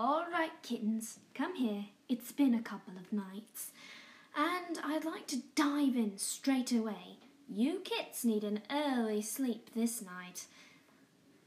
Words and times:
All 0.00 0.26
right, 0.30 0.52
kittens, 0.62 1.18
come 1.34 1.56
here. 1.56 1.86
It's 2.08 2.30
been 2.30 2.54
a 2.54 2.62
couple 2.62 2.94
of 2.96 3.12
nights, 3.12 3.72
and 4.32 4.78
I'd 4.84 5.04
like 5.04 5.26
to 5.26 5.42
dive 5.56 5.96
in 5.96 6.18
straight 6.18 6.70
away. 6.70 7.18
You 7.48 7.80
kits 7.80 8.24
need 8.24 8.44
an 8.44 8.60
early 8.70 9.22
sleep 9.22 9.70
this 9.74 10.00
night. 10.00 10.44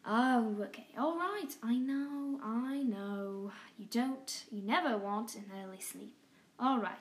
Oh, 0.05 0.57
okay, 0.63 0.87
all 0.99 1.17
right. 1.17 1.47
I 1.63 1.77
know, 1.77 2.41
I 2.43 2.84
know. 2.84 3.54
You 3.79 3.86
don't, 3.89 4.43
you 4.52 4.61
never 4.61 4.97
want 4.97 5.36
an 5.36 5.45
early 5.63 5.79
sleep. 5.79 6.13
All 6.59 6.79
right. 6.79 6.97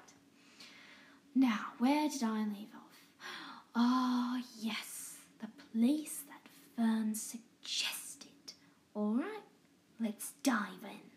Now, 1.34 1.72
where 1.78 2.08
did 2.08 2.22
I 2.22 2.44
leave 2.44 2.74
off? 2.76 3.00
Ah, 3.74 4.40
yes, 4.60 5.16
the 5.40 5.48
place 5.72 6.22
that 6.28 6.48
Fern 6.76 7.12
suggested. 7.16 8.52
All 8.94 9.14
right, 9.14 9.42
let's 9.98 10.34
dive 10.44 10.84
in. 10.84 11.09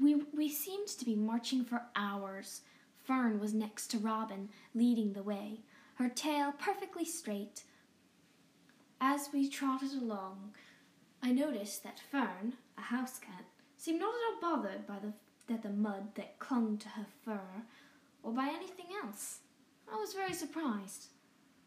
We, 0.00 0.22
we 0.34 0.48
seemed 0.48 0.88
to 0.88 1.04
be 1.04 1.14
marching 1.14 1.64
for 1.64 1.82
hours. 1.94 2.62
Fern 3.04 3.38
was 3.38 3.52
next 3.52 3.88
to 3.88 3.98
Robin, 3.98 4.48
leading 4.74 5.12
the 5.12 5.22
way, 5.22 5.60
her 5.96 6.08
tail 6.08 6.52
perfectly 6.52 7.04
straight. 7.04 7.64
As 9.00 9.28
we 9.32 9.48
trotted 9.48 9.92
along, 9.92 10.54
I 11.22 11.32
noticed 11.32 11.82
that 11.84 12.00
Fern, 12.00 12.54
a 12.78 12.82
house 12.82 13.18
cat, 13.18 13.44
seemed 13.76 14.00
not 14.00 14.14
at 14.14 14.44
all 14.44 14.56
bothered 14.56 14.86
by 14.86 14.98
the, 14.98 15.12
that 15.48 15.62
the 15.62 15.70
mud 15.70 16.14
that 16.14 16.38
clung 16.38 16.78
to 16.78 16.88
her 16.90 17.06
fur, 17.24 17.64
or 18.22 18.32
by 18.32 18.48
anything 18.48 18.86
else. 19.02 19.40
I 19.90 19.96
was 19.96 20.14
very 20.14 20.34
surprised. 20.34 21.08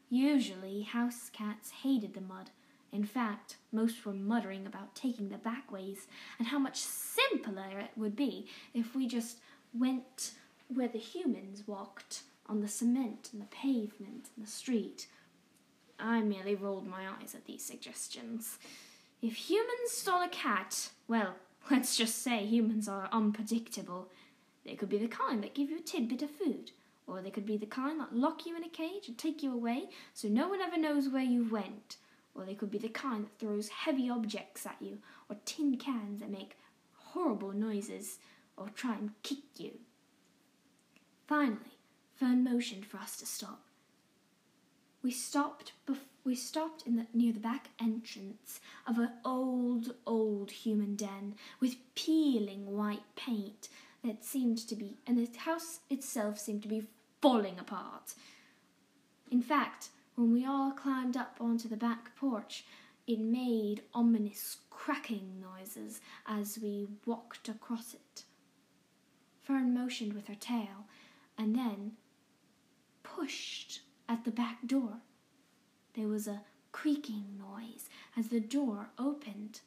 Usually, 0.09 0.83
house 0.83 1.29
cats 1.31 1.71
hated 1.83 2.13
the 2.13 2.21
mud. 2.21 2.51
In 2.93 3.03
fact, 3.03 3.57
most 3.71 4.05
were 4.05 4.13
muttering 4.13 4.67
about 4.67 4.93
taking 4.93 5.29
the 5.29 5.37
back 5.37 5.71
ways 5.71 6.05
and 6.37 6.47
how 6.47 6.59
much 6.59 6.77
simpler 6.77 7.79
it 7.79 7.89
would 7.97 8.15
be 8.15 8.45
if 8.75 8.95
we 8.95 9.07
just 9.07 9.39
went 9.73 10.33
where 10.67 10.87
the 10.87 10.99
humans 10.99 11.63
walked 11.67 12.21
on 12.47 12.61
the 12.61 12.67
cement 12.67 13.29
and 13.33 13.41
the 13.41 13.47
pavement 13.47 14.29
and 14.35 14.45
the 14.45 14.49
street. 14.49 15.07
I 15.99 16.21
merely 16.21 16.53
rolled 16.53 16.85
my 16.85 17.07
eyes 17.07 17.33
at 17.33 17.45
these 17.45 17.65
suggestions. 17.65 18.59
If 19.23 19.49
humans 19.49 19.89
stole 19.89 20.21
a 20.21 20.29
cat, 20.29 20.89
well, 21.07 21.35
let's 21.71 21.97
just 21.97 22.21
say 22.21 22.45
humans 22.45 22.87
are 22.87 23.09
unpredictable. 23.11 24.09
They 24.65 24.75
could 24.75 24.89
be 24.89 24.99
the 24.99 25.07
kind 25.07 25.43
that 25.43 25.55
give 25.55 25.71
you 25.71 25.77
a 25.77 25.81
tidbit 25.81 26.21
of 26.21 26.29
food, 26.29 26.71
or 27.07 27.21
they 27.21 27.31
could 27.31 27.45
be 27.45 27.57
the 27.57 27.65
kind 27.65 27.99
that 27.99 28.15
lock 28.15 28.45
you 28.45 28.55
in 28.55 28.63
a 28.63 28.69
cage 28.69 29.07
and 29.07 29.17
take 29.17 29.41
you 29.41 29.51
away 29.51 29.89
so 30.13 30.27
no 30.27 30.47
one 30.47 30.61
ever 30.61 30.77
knows 30.77 31.09
where 31.09 31.23
you 31.23 31.47
went, 31.49 31.97
or 32.35 32.45
they 32.45 32.55
could 32.55 32.71
be 32.71 32.77
the 32.77 32.89
kind 32.89 33.25
that 33.25 33.39
throws 33.39 33.69
heavy 33.69 34.09
objects 34.09 34.65
at 34.65 34.77
you, 34.81 34.99
or 35.29 35.37
tin 35.45 35.77
cans 35.77 36.19
that 36.19 36.31
make 36.31 36.57
horrible 36.95 37.51
noises, 37.51 38.19
or 38.57 38.69
try 38.69 38.95
and 38.95 39.11
kick 39.23 39.43
you. 39.57 39.79
Finally, 41.27 41.77
Fern 42.15 42.43
motioned 42.43 42.85
for 42.85 42.97
us 42.97 43.17
to 43.17 43.25
stop. 43.25 43.61
We 45.01 45.11
stopped. 45.11 45.73
Bef- 45.87 45.97
we 46.23 46.35
stopped 46.35 46.85
the, 46.85 47.05
near 47.13 47.33
the 47.33 47.39
back 47.39 47.69
entrance 47.79 48.61
of 48.87 48.97
an 48.97 49.09
old, 49.25 49.93
old 50.07 50.51
human 50.51 50.95
den 50.95 51.35
with 51.59 51.75
peeling 51.95 52.77
white 52.77 53.03
paint 53.15 53.67
that 54.03 54.23
seemed 54.23 54.57
to 54.59 54.75
be, 54.75 54.97
and 55.05 55.17
the 55.17 55.37
house 55.39 55.79
itself 55.89 56.39
seemed 56.39 56.61
to 56.63 56.69
be 56.69 56.87
falling 57.21 57.59
apart. 57.59 58.13
In 59.31 59.41
fact, 59.41 59.89
when 60.15 60.31
we 60.31 60.45
all 60.45 60.71
climbed 60.71 61.17
up 61.17 61.37
onto 61.39 61.67
the 61.67 61.77
back 61.77 62.15
porch, 62.15 62.65
it 63.07 63.19
made 63.19 63.83
ominous 63.93 64.57
cracking 64.69 65.41
noises 65.41 66.01
as 66.25 66.59
we 66.61 66.87
walked 67.05 67.49
across 67.49 67.93
it. 67.93 68.23
Fern 69.41 69.73
motioned 69.73 70.13
with 70.13 70.27
her 70.27 70.35
tail 70.35 70.85
and 71.37 71.55
then 71.55 71.93
pushed 73.01 73.81
at 74.07 74.23
the 74.23 74.31
back 74.31 74.65
door. 74.65 74.97
There 75.95 76.07
was 76.07 76.27
a 76.27 76.41
creaking 76.71 77.37
noise 77.37 77.89
as 78.17 78.29
the 78.29 78.39
door 78.39 78.89
opened. 78.97 79.61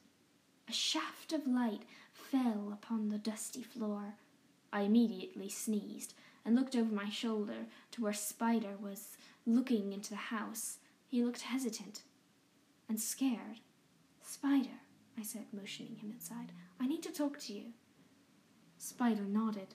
A 0.69 0.73
shaft 0.73 1.33
of 1.33 1.47
light 1.47 1.83
fell 2.13 2.71
upon 2.73 3.09
the 3.09 3.19
dusty 3.19 3.63
floor. 3.63 4.15
I 4.73 4.83
immediately 4.83 5.49
sneezed 5.49 6.15
and 6.45 6.55
looked 6.55 6.77
over 6.77 6.93
my 6.95 7.09
shoulder 7.09 7.67
to 7.93 8.03
where 8.03 8.13
Spider 8.13 8.77
was 8.81 9.17
looking 9.47 9.93
into 9.93 10.11
the 10.11 10.17
house. 10.17 10.79
He 11.07 11.23
looked 11.23 11.43
hesitant 11.43 12.03
and 12.89 13.01
scared. 13.01 13.61
Spider, 14.23 14.81
I 15.19 15.23
said, 15.23 15.47
motioning 15.53 15.97
him 15.97 16.11
inside, 16.13 16.53
I 16.81 16.87
need 16.87 17.03
to 17.05 17.13
talk 17.13 17.39
to 17.41 17.53
you. 17.53 17.67
Spider 18.77 19.23
nodded. 19.23 19.75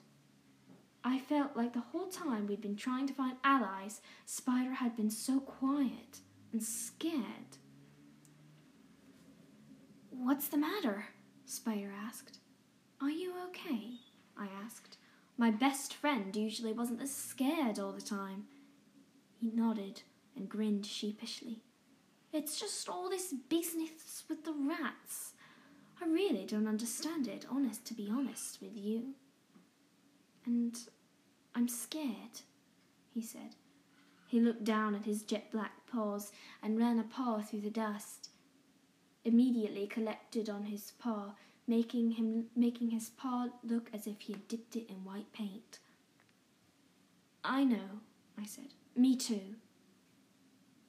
I 1.04 1.18
felt 1.18 1.56
like 1.56 1.72
the 1.72 1.80
whole 1.80 2.08
time 2.08 2.46
we'd 2.46 2.60
been 2.60 2.76
trying 2.76 3.08
to 3.08 3.14
find 3.14 3.36
allies, 3.42 4.00
Spider 4.24 4.74
had 4.74 4.96
been 4.96 5.10
so 5.10 5.40
quiet 5.40 6.20
and 6.52 6.62
scared. 6.62 7.56
What's 10.10 10.48
the 10.48 10.58
matter? 10.58 11.06
Spider 11.46 11.92
asked. 12.06 12.38
Are 13.00 13.10
you 13.10 13.34
okay? 13.48 13.94
I 14.38 14.46
asked. 14.64 14.98
My 15.36 15.50
best 15.50 15.92
friend 15.94 16.36
usually 16.36 16.72
wasn't 16.72 17.00
this 17.00 17.14
scared 17.14 17.80
all 17.80 17.92
the 17.92 18.00
time. 18.00 18.44
He 19.42 19.50
nodded 19.50 20.02
and 20.36 20.48
grinned 20.48 20.86
sheepishly. 20.86 21.64
It's 22.32 22.60
just 22.60 22.88
all 22.88 23.10
this 23.10 23.34
business 23.48 24.22
with 24.28 24.44
the 24.44 24.52
rats. 24.52 25.32
I 26.00 26.06
really 26.06 26.46
don't 26.46 26.68
understand 26.68 27.26
it, 27.26 27.44
honest 27.50 27.84
to 27.86 27.94
be 27.94 28.08
honest 28.08 28.62
with 28.62 28.76
you. 28.76 29.14
And 30.46 30.78
I'm 31.56 31.66
scared, 31.66 32.42
he 33.12 33.20
said. 33.20 33.56
He 34.28 34.38
looked 34.38 34.62
down 34.62 34.94
at 34.94 35.06
his 35.06 35.24
jet 35.24 35.50
black 35.50 35.88
paws 35.90 36.30
and 36.62 36.78
ran 36.78 37.00
a 37.00 37.02
paw 37.02 37.40
through 37.40 37.62
the 37.62 37.70
dust. 37.70 38.30
Immediately 39.24 39.88
collected 39.88 40.48
on 40.48 40.66
his 40.66 40.92
paw, 41.00 41.34
making 41.66 42.12
him 42.12 42.44
making 42.54 42.90
his 42.90 43.10
paw 43.10 43.48
look 43.64 43.90
as 43.92 44.06
if 44.06 44.20
he 44.20 44.34
had 44.34 44.46
dipped 44.46 44.76
it 44.76 44.88
in 44.88 45.04
white 45.04 45.32
paint. 45.32 45.80
I 47.42 47.64
know, 47.64 48.02
I 48.40 48.44
said. 48.44 48.74
Me 48.94 49.16
too. 49.16 49.56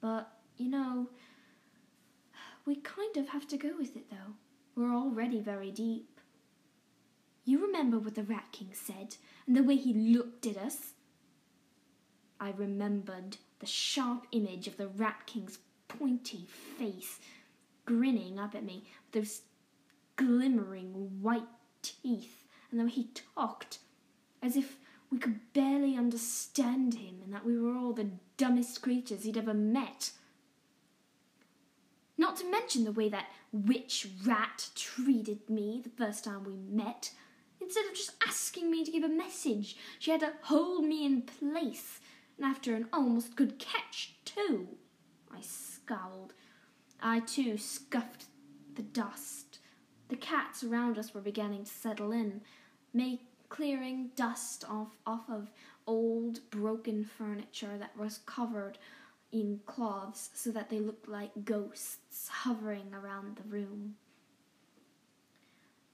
But, 0.00 0.30
you 0.56 0.68
know, 0.68 1.08
we 2.66 2.76
kind 2.76 3.16
of 3.16 3.28
have 3.28 3.46
to 3.48 3.56
go 3.56 3.70
with 3.78 3.96
it 3.96 4.10
though. 4.10 4.34
We're 4.76 4.94
already 4.94 5.40
very 5.40 5.70
deep. 5.70 6.20
You 7.44 7.64
remember 7.64 7.98
what 7.98 8.14
the 8.14 8.22
Rat 8.22 8.46
King 8.52 8.70
said 8.72 9.16
and 9.46 9.56
the 9.56 9.62
way 9.62 9.76
he 9.76 9.92
looked 9.92 10.46
at 10.46 10.56
us? 10.56 10.92
I 12.40 12.50
remembered 12.50 13.36
the 13.60 13.66
sharp 13.66 14.26
image 14.32 14.66
of 14.66 14.76
the 14.76 14.88
Rat 14.88 15.26
King's 15.26 15.58
pointy 15.88 16.46
face 16.78 17.20
grinning 17.86 18.38
up 18.38 18.54
at 18.54 18.64
me 18.64 18.84
with 19.12 19.22
those 19.22 19.42
glimmering 20.16 21.20
white 21.20 21.48
teeth 21.82 22.44
and 22.70 22.80
the 22.80 22.84
way 22.84 22.90
he 22.90 23.08
talked 23.34 23.78
as 24.42 24.56
if 24.56 24.78
we 25.10 25.18
could 25.18 25.52
barely 25.52 25.96
understand 25.96 26.94
him 26.94 27.20
and 27.24 27.32
that 27.32 27.44
we 27.44 27.58
were 27.58 27.76
all 27.76 27.92
the 27.92 28.10
dumbest 28.36 28.82
creatures 28.82 29.22
he'd 29.22 29.36
ever 29.36 29.54
met. 29.54 30.10
Not 32.16 32.36
to 32.36 32.50
mention 32.50 32.84
the 32.84 32.92
way 32.92 33.08
that 33.08 33.28
witch 33.52 34.08
rat 34.24 34.70
treated 34.74 35.48
me 35.50 35.80
the 35.82 35.90
first 35.90 36.24
time 36.24 36.44
we 36.44 36.56
met. 36.56 37.10
Instead 37.60 37.86
of 37.86 37.94
just 37.94 38.12
asking 38.26 38.70
me 38.70 38.84
to 38.84 38.90
give 38.90 39.04
a 39.04 39.08
message, 39.08 39.76
she 39.98 40.10
had 40.10 40.20
to 40.20 40.32
hold 40.42 40.84
me 40.84 41.04
in 41.04 41.22
place, 41.22 42.00
and 42.36 42.46
after 42.46 42.74
an 42.74 42.88
almost 42.92 43.36
good 43.36 43.58
catch, 43.58 44.14
too. 44.24 44.68
I 45.34 45.40
scowled. 45.40 46.34
I, 47.00 47.20
too, 47.20 47.56
scuffed 47.56 48.26
the 48.74 48.82
dust. 48.82 49.58
The 50.08 50.16
cats 50.16 50.62
around 50.62 50.98
us 50.98 51.14
were 51.14 51.20
beginning 51.20 51.64
to 51.64 51.70
settle 51.70 52.12
in, 52.12 52.42
make, 52.92 53.22
clearing 53.54 54.10
dust 54.16 54.64
off, 54.68 54.96
off 55.06 55.30
of 55.30 55.48
old, 55.86 56.40
broken 56.50 57.04
furniture 57.04 57.78
that 57.78 57.96
was 57.96 58.18
covered 58.26 58.78
in 59.30 59.60
cloths 59.64 60.30
so 60.34 60.50
that 60.50 60.70
they 60.70 60.80
looked 60.80 61.08
like 61.08 61.44
ghosts 61.44 62.28
hovering 62.28 62.92
around 62.92 63.36
the 63.36 63.48
room. 63.48 63.94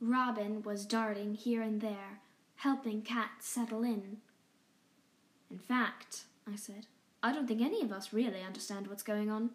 Robin 0.00 0.62
was 0.62 0.86
darting 0.86 1.34
here 1.34 1.60
and 1.60 1.82
there, 1.82 2.20
helping 2.56 3.02
Cat 3.02 3.30
settle 3.40 3.82
in. 3.82 4.16
In 5.50 5.58
fact, 5.58 6.22
I 6.50 6.56
said, 6.56 6.86
I 7.22 7.30
don't 7.30 7.46
think 7.46 7.60
any 7.60 7.82
of 7.82 7.92
us 7.92 8.14
really 8.14 8.42
understand 8.42 8.86
what's 8.86 9.02
going 9.02 9.30
on. 9.30 9.50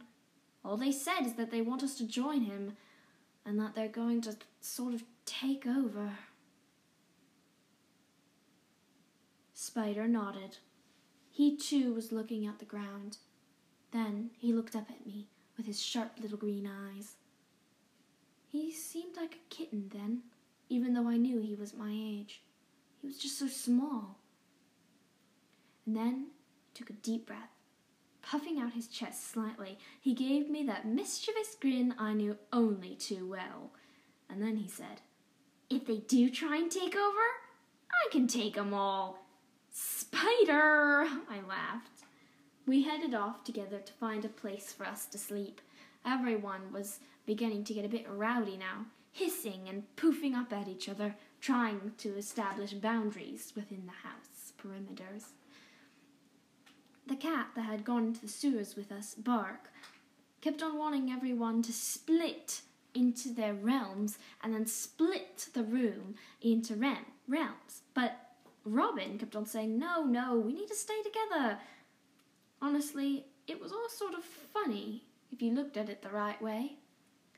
All 0.63 0.77
they 0.77 0.91
said 0.91 1.25
is 1.25 1.33
that 1.33 1.49
they 1.49 1.61
want 1.61 1.81
us 1.81 1.97
to 1.97 2.07
join 2.07 2.41
him 2.41 2.77
and 3.43 3.59
that 3.59 3.73
they're 3.73 3.87
going 3.87 4.21
to 4.21 4.35
sort 4.61 4.93
of 4.93 5.03
take 5.25 5.65
over. 5.65 6.11
Spider 9.65 10.07
nodded. 10.07 10.59
He 11.31 11.57
too 11.57 11.91
was 11.95 12.11
looking 12.11 12.45
at 12.45 12.59
the 12.59 12.65
ground. 12.65 13.17
Then 13.89 14.29
he 14.37 14.53
looked 14.53 14.75
up 14.75 14.91
at 14.91 15.07
me 15.07 15.27
with 15.57 15.65
his 15.65 15.81
sharp 15.81 16.19
little 16.21 16.37
green 16.37 16.67
eyes. 16.67 17.15
He 18.47 18.71
seemed 18.71 19.17
like 19.17 19.33
a 19.33 19.49
kitten 19.49 19.89
then, 19.91 20.21
even 20.69 20.93
though 20.93 21.09
I 21.09 21.17
knew 21.17 21.41
he 21.41 21.55
was 21.55 21.73
my 21.73 21.91
age. 21.91 22.43
He 23.01 23.07
was 23.07 23.17
just 23.17 23.39
so 23.39 23.47
small. 23.47 24.19
And 25.87 25.95
then 25.95 26.27
he 26.67 26.71
took 26.75 26.91
a 26.91 27.01
deep 27.01 27.25
breath. 27.25 27.49
Puffing 28.21 28.59
out 28.59 28.73
his 28.73 28.87
chest 28.87 29.31
slightly, 29.31 29.79
he 29.99 30.13
gave 30.13 30.47
me 30.47 30.61
that 30.65 30.87
mischievous 30.87 31.55
grin 31.59 31.95
I 31.97 32.13
knew 32.13 32.37
only 32.53 32.93
too 32.93 33.27
well. 33.27 33.71
And 34.29 34.43
then 34.43 34.57
he 34.57 34.67
said, 34.67 35.01
If 35.71 35.87
they 35.87 35.97
do 35.97 36.29
try 36.29 36.57
and 36.57 36.69
take 36.69 36.95
over, 36.95 37.25
I 37.89 38.11
can 38.11 38.27
take 38.27 38.55
'em 38.59 38.71
all. 38.71 39.24
Spider! 39.77 41.05
I 41.29 41.41
laughed. 41.45 42.05
We 42.65 42.83
headed 42.83 43.13
off 43.13 43.43
together 43.43 43.79
to 43.79 43.93
find 43.93 44.23
a 44.23 44.29
place 44.29 44.71
for 44.71 44.85
us 44.85 45.05
to 45.07 45.17
sleep. 45.17 45.59
Everyone 46.05 46.71
was 46.71 46.99
beginning 47.25 47.65
to 47.65 47.73
get 47.73 47.83
a 47.83 47.89
bit 47.89 48.07
rowdy 48.09 48.55
now, 48.55 48.85
hissing 49.11 49.67
and 49.67 49.83
poofing 49.97 50.33
up 50.33 50.53
at 50.53 50.69
each 50.69 50.87
other, 50.87 51.17
trying 51.41 51.91
to 51.97 52.15
establish 52.17 52.71
boundaries 52.71 53.51
within 53.53 53.85
the 53.85 54.07
house 54.07 54.53
perimeters. 54.57 55.31
The 57.05 57.17
cat 57.17 57.49
that 57.57 57.63
had 57.63 57.83
gone 57.83 58.05
into 58.05 58.21
the 58.21 58.29
sewers 58.29 58.77
with 58.77 58.93
us, 58.93 59.13
Bark, 59.13 59.73
kept 60.39 60.63
on 60.63 60.77
wanting 60.77 61.11
everyone 61.11 61.61
to 61.63 61.73
split 61.73 62.61
into 62.93 63.27
their 63.27 63.53
realms 63.53 64.17
and 64.41 64.53
then 64.53 64.67
split 64.67 65.49
the 65.53 65.63
room 65.63 66.15
into 66.41 66.77
realms. 67.27 67.81
But 67.93 68.24
Robin 68.65 69.17
kept 69.17 69.35
on 69.35 69.45
saying, 69.45 69.77
No, 69.77 70.03
no, 70.03 70.37
we 70.37 70.53
need 70.53 70.67
to 70.67 70.75
stay 70.75 71.01
together. 71.03 71.59
Honestly, 72.61 73.27
it 73.47 73.61
was 73.61 73.71
all 73.71 73.89
sort 73.89 74.15
of 74.15 74.23
funny 74.23 75.03
if 75.31 75.41
you 75.41 75.53
looked 75.53 75.77
at 75.77 75.89
it 75.89 76.01
the 76.01 76.09
right 76.09 76.41
way. 76.41 76.77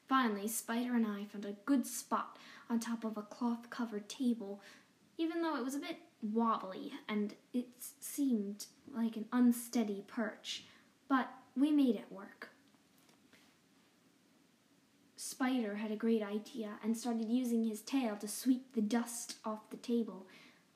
Finally, 0.08 0.48
Spider 0.48 0.96
and 0.96 1.06
I 1.06 1.26
found 1.26 1.44
a 1.44 1.58
good 1.66 1.86
spot 1.86 2.38
on 2.70 2.80
top 2.80 3.04
of 3.04 3.18
a 3.18 3.22
cloth 3.22 3.70
covered 3.70 4.08
table, 4.08 4.62
even 5.18 5.42
though 5.42 5.58
it 5.58 5.66
was 5.66 5.76
a 5.76 5.80
bit 5.80 5.98
wobbly 6.22 6.94
and 7.10 7.36
it 7.54 7.68
seemed 8.00 8.66
like 8.96 9.18
an 9.18 9.26
unsteady 9.34 10.04
perch, 10.08 10.64
but 11.10 11.30
we 11.58 11.72
made 11.72 11.96
it 11.96 12.10
work. 12.10 12.50
Spider 15.18 15.76
had 15.76 15.92
a 15.92 15.96
great 15.96 16.24
idea 16.24 16.72
and 16.84 16.96
started 16.96 17.28
using 17.28 17.66
his 17.66 17.82
tail 17.82 18.16
to 18.16 18.28
sweep 18.28 18.74
the 18.74 18.82
dust 18.82 19.36
off 19.44 19.70
the 19.70 19.78
table. 19.78 20.26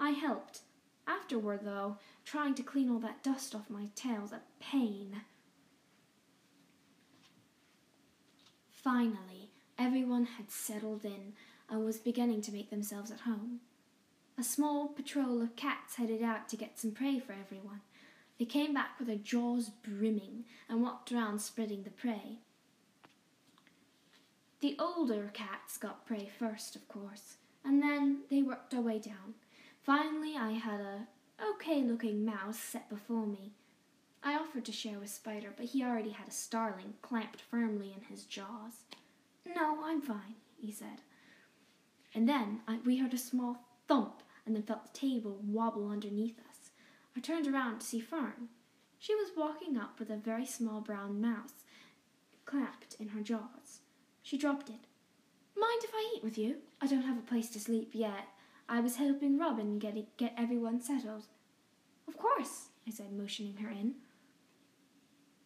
I 0.01 0.09
helped. 0.09 0.61
Afterward, 1.07 1.59
though, 1.63 1.97
trying 2.25 2.55
to 2.55 2.63
clean 2.63 2.89
all 2.89 2.97
that 2.99 3.21
dust 3.21 3.53
off 3.53 3.69
my 3.69 3.89
tail 3.95 4.21
was 4.21 4.31
a 4.31 4.41
pain. 4.59 5.21
Finally, 8.71 9.51
everyone 9.77 10.25
had 10.25 10.49
settled 10.49 11.05
in 11.05 11.33
and 11.69 11.85
was 11.85 11.99
beginning 11.99 12.41
to 12.41 12.51
make 12.51 12.71
themselves 12.71 13.11
at 13.11 13.21
home. 13.21 13.59
A 14.39 14.43
small 14.43 14.87
patrol 14.87 15.39
of 15.39 15.55
cats 15.55 15.97
headed 15.97 16.23
out 16.23 16.49
to 16.49 16.57
get 16.57 16.79
some 16.79 16.91
prey 16.91 17.19
for 17.19 17.33
everyone. 17.33 17.81
They 18.39 18.45
came 18.45 18.73
back 18.73 18.97
with 18.97 19.07
their 19.07 19.17
jaws 19.17 19.69
brimming 19.69 20.45
and 20.67 20.81
walked 20.81 21.11
around 21.11 21.41
spreading 21.41 21.83
the 21.83 21.91
prey. 21.91 22.39
The 24.61 24.75
older 24.79 25.29
cats 25.31 25.77
got 25.77 26.07
prey 26.07 26.27
first, 26.39 26.75
of 26.75 26.87
course, 26.87 27.37
and 27.63 27.83
then 27.83 28.21
they 28.31 28.41
worked 28.41 28.71
their 28.71 28.81
way 28.81 28.97
down. 28.97 29.35
Finally, 29.83 30.35
I 30.37 30.51
had 30.51 30.79
a 30.79 31.07
okay 31.43 31.81
looking 31.81 32.23
mouse 32.23 32.59
set 32.59 32.87
before 32.89 33.25
me. 33.25 33.53
I 34.23 34.35
offered 34.35 34.65
to 34.65 34.71
share 34.71 34.99
with 34.99 35.09
Spider, 35.09 35.51
but 35.55 35.67
he 35.67 35.83
already 35.83 36.11
had 36.11 36.27
a 36.27 36.31
starling 36.31 36.93
clamped 37.01 37.41
firmly 37.41 37.91
in 37.95 38.03
his 38.03 38.25
jaws. 38.25 38.85
No, 39.45 39.83
I'm 39.83 40.01
fine, 40.01 40.35
he 40.59 40.71
said. 40.71 41.01
And 42.13 42.29
then 42.29 42.61
I, 42.67 42.77
we 42.85 42.97
heard 42.97 43.13
a 43.15 43.17
small 43.17 43.65
thump 43.87 44.21
and 44.45 44.55
then 44.55 44.63
felt 44.63 44.93
the 44.93 44.99
table 44.99 45.39
wobble 45.43 45.89
underneath 45.89 46.37
us. 46.39 46.69
I 47.17 47.19
turned 47.19 47.47
around 47.47 47.79
to 47.79 47.85
see 47.85 47.99
Fern. 47.99 48.49
She 48.99 49.15
was 49.15 49.31
walking 49.35 49.77
up 49.77 49.99
with 49.99 50.11
a 50.11 50.15
very 50.15 50.45
small 50.45 50.81
brown 50.81 51.19
mouse 51.19 51.63
clamped 52.45 52.95
in 52.99 53.09
her 53.09 53.21
jaws. 53.21 53.79
She 54.21 54.37
dropped 54.37 54.69
it. 54.69 54.85
Mind 55.55 55.83
if 55.83 55.91
I 55.93 56.13
eat 56.15 56.23
with 56.23 56.37
you? 56.37 56.57
I 56.79 56.85
don't 56.85 57.01
have 57.03 57.17
a 57.17 57.21
place 57.21 57.49
to 57.49 57.59
sleep 57.59 57.91
yet. 57.93 58.27
I 58.71 58.79
was 58.79 58.95
helping 58.95 59.37
Robin 59.37 59.79
get, 59.79 60.15
get 60.15 60.33
everyone 60.37 60.79
settled. 60.79 61.25
Of 62.07 62.17
course, 62.17 62.69
I 62.87 62.91
said, 62.91 63.11
motioning 63.11 63.57
her 63.57 63.69
in. 63.69 63.95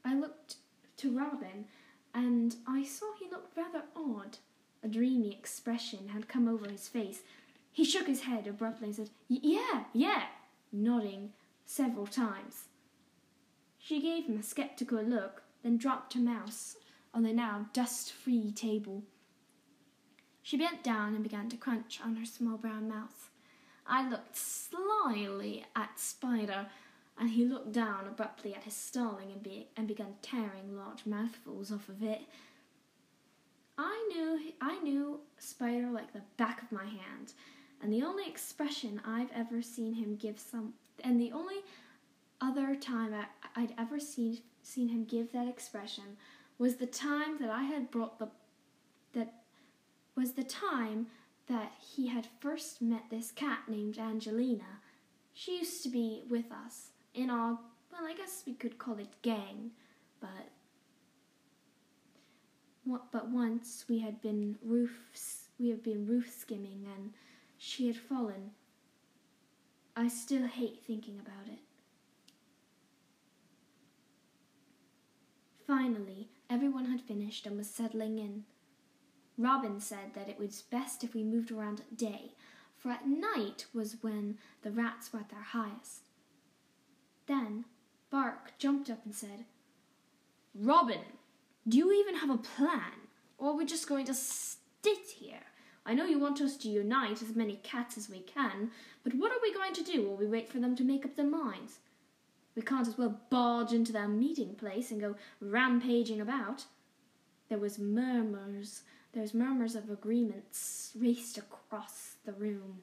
I 0.05 0.13
looked 0.13 0.57
to 0.97 1.17
Robin, 1.17 1.65
and 2.13 2.55
I 2.67 2.83
saw 2.83 3.15
he 3.17 3.27
looked 3.27 3.57
rather 3.57 3.81
odd. 3.95 4.37
A 4.83 4.87
dreamy 4.87 5.31
expression 5.31 6.09
had 6.09 6.27
come 6.27 6.47
over 6.47 6.69
his 6.69 6.87
face. 6.87 7.23
He 7.71 7.83
shook 7.83 8.05
his 8.05 8.21
head 8.21 8.45
abruptly 8.45 8.89
and 8.89 8.95
said, 8.95 9.09
Yeah, 9.27 9.85
yeah, 9.91 10.25
nodding 10.71 11.31
several 11.65 12.05
times. 12.05 12.65
She 13.79 14.03
gave 14.03 14.25
him 14.25 14.37
a 14.37 14.43
skeptical 14.43 15.01
look, 15.01 15.41
then 15.63 15.77
dropped 15.77 16.13
her 16.13 16.19
mouse 16.19 16.75
on 17.11 17.23
the 17.23 17.33
now 17.33 17.69
dust 17.73 18.13
free 18.13 18.51
table. 18.51 19.01
She 20.45 20.57
bent 20.57 20.83
down 20.83 21.15
and 21.15 21.23
began 21.23 21.49
to 21.49 21.57
crunch 21.57 21.99
on 22.05 22.17
her 22.17 22.25
small 22.25 22.55
brown 22.55 22.87
mouth. 22.87 23.31
I 23.87 24.07
looked 24.07 24.37
slyly 24.37 25.65
at 25.75 25.99
Spider, 25.99 26.67
and 27.17 27.31
he 27.31 27.45
looked 27.45 27.71
down 27.71 28.05
abruptly 28.05 28.53
at 28.53 28.65
his 28.65 28.75
starling 28.75 29.31
and, 29.31 29.41
be- 29.41 29.69
and 29.75 29.87
began 29.87 30.13
tearing 30.21 30.77
large 30.77 31.07
mouthfuls 31.07 31.71
off 31.71 31.89
of 31.89 32.03
it. 32.03 32.21
I 33.79 34.07
knew 34.13 34.53
I 34.61 34.77
knew 34.81 35.21
Spider 35.39 35.89
like 35.89 36.13
the 36.13 36.21
back 36.37 36.61
of 36.61 36.71
my 36.71 36.85
hand, 36.85 37.33
and 37.81 37.91
the 37.91 38.03
only 38.03 38.27
expression 38.27 39.01
I've 39.03 39.31
ever 39.31 39.63
seen 39.63 39.95
him 39.95 40.15
give 40.15 40.39
some, 40.39 40.75
and 41.03 41.19
the 41.19 41.31
only 41.31 41.63
other 42.39 42.75
time 42.75 43.15
I, 43.15 43.25
I'd 43.59 43.73
ever 43.79 43.99
seen 43.99 44.37
seen 44.61 44.89
him 44.89 45.05
give 45.05 45.31
that 45.31 45.47
expression 45.47 46.17
was 46.59 46.75
the 46.75 46.85
time 46.85 47.39
that 47.39 47.49
I 47.49 47.63
had 47.63 47.89
brought 47.89 48.19
the 48.19 48.29
that 49.13 49.44
was 50.15 50.33
the 50.33 50.43
time 50.43 51.07
that 51.47 51.73
he 51.79 52.07
had 52.07 52.27
first 52.39 52.81
met 52.81 53.03
this 53.09 53.31
cat 53.31 53.59
named 53.67 53.97
Angelina. 53.97 54.79
She 55.33 55.57
used 55.57 55.83
to 55.83 55.89
be 55.89 56.23
with 56.29 56.51
us 56.51 56.89
in 57.13 57.29
our, 57.29 57.59
well, 57.91 58.05
I 58.05 58.13
guess 58.13 58.43
we 58.45 58.53
could 58.53 58.77
call 58.77 58.97
it 58.97 59.21
gang, 59.21 59.71
but 60.19 60.51
but 63.11 63.29
once 63.29 63.85
we 63.89 63.99
had 63.99 64.21
been 64.21 64.57
roofs, 64.63 65.47
we 65.59 65.69
had 65.69 65.81
been 65.81 66.05
roof 66.05 66.31
skimming, 66.31 66.85
and 66.95 67.13
she 67.57 67.87
had 67.87 67.97
fallen. 67.97 68.51
I 69.95 70.07
still 70.07 70.45
hate 70.45 70.83
thinking 70.85 71.19
about 71.19 71.47
it. 71.47 71.59
Finally, 75.65 76.29
everyone 76.47 76.85
had 76.85 77.01
finished 77.01 77.47
and 77.47 77.57
was 77.57 77.67
settling 77.67 78.19
in. 78.19 78.43
Robin 79.37 79.79
said 79.79 80.13
that 80.13 80.29
it 80.29 80.39
was 80.39 80.61
best 80.63 81.03
if 81.03 81.13
we 81.13 81.23
moved 81.23 81.51
around 81.51 81.81
at 81.81 81.97
day, 81.97 82.31
for 82.77 82.89
at 82.89 83.07
night 83.07 83.65
was 83.73 83.97
when 84.01 84.37
the 84.61 84.71
rats 84.71 85.11
were 85.11 85.19
at 85.19 85.29
their 85.29 85.41
highest. 85.41 86.07
Then 87.27 87.65
Bark 88.09 88.53
jumped 88.57 88.89
up 88.89 89.03
and 89.03 89.13
said, 89.13 89.45
Robin, 90.53 91.01
do 91.67 91.77
you 91.77 91.91
even 91.91 92.15
have 92.15 92.29
a 92.29 92.37
plan? 92.37 93.09
Or 93.37 93.49
are 93.49 93.55
we 93.55 93.65
just 93.65 93.89
going 93.89 94.05
to 94.05 94.13
sit 94.13 95.09
here? 95.17 95.41
I 95.85 95.93
know 95.93 96.05
you 96.05 96.17
want 96.17 96.41
us 96.41 96.57
to 96.57 96.69
unite 96.69 97.21
as 97.21 97.35
many 97.35 97.57
cats 97.57 97.97
as 97.97 98.09
we 98.09 98.19
can, 98.19 98.71
but 99.03 99.13
what 99.13 99.31
are 99.31 99.41
we 99.41 99.53
going 99.53 99.73
to 99.73 99.83
do 99.83 100.07
while 100.07 100.17
we 100.17 100.27
wait 100.27 100.49
for 100.49 100.59
them 100.59 100.75
to 100.77 100.83
make 100.83 101.05
up 101.05 101.15
their 101.15 101.25
minds? 101.25 101.79
We 102.55 102.61
can't 102.61 102.87
as 102.87 102.97
well 102.97 103.19
barge 103.29 103.73
into 103.73 103.91
their 103.91 104.07
meeting 104.07 104.55
place 104.55 104.91
and 104.91 105.01
go 105.01 105.15
rampaging 105.41 106.21
about. 106.21 106.65
There 107.49 107.57
was 107.59 107.77
murmurs 107.77 108.83
those 109.15 109.33
murmurs 109.33 109.75
of 109.75 109.89
agreements 109.89 110.91
raced 110.99 111.37
across 111.37 112.15
the 112.25 112.33
room. 112.33 112.81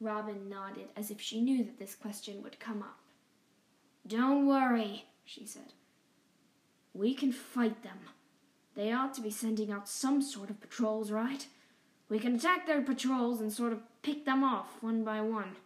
Robin 0.00 0.48
nodded 0.48 0.88
as 0.96 1.10
if 1.10 1.20
she 1.20 1.40
knew 1.40 1.62
that 1.64 1.78
this 1.78 1.94
question 1.94 2.42
would 2.42 2.58
come 2.58 2.82
up. 2.82 2.98
Don't 4.06 4.46
worry, 4.46 5.04
she 5.24 5.44
said. 5.44 5.74
We 6.94 7.14
can 7.14 7.30
fight 7.30 7.82
them. 7.82 7.98
They 8.74 8.92
ought 8.92 9.12
to 9.14 9.20
be 9.20 9.30
sending 9.30 9.70
out 9.70 9.88
some 9.88 10.22
sort 10.22 10.50
of 10.50 10.60
patrols, 10.60 11.10
right? 11.10 11.46
We 12.08 12.18
can 12.18 12.36
attack 12.36 12.66
their 12.66 12.80
patrols 12.80 13.40
and 13.40 13.52
sort 13.52 13.72
of 13.72 13.82
pick 14.02 14.24
them 14.24 14.42
off 14.42 14.82
one 14.82 15.04
by 15.04 15.20
one. 15.20 15.56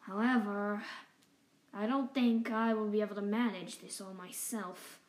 However, 0.00 0.82
I 1.74 1.86
don't 1.86 2.14
think 2.14 2.50
I 2.50 2.72
will 2.74 2.88
be 2.88 3.00
able 3.00 3.16
to 3.16 3.22
manage 3.22 3.80
this 3.80 4.00
all 4.00 4.14
myself. 4.14 5.00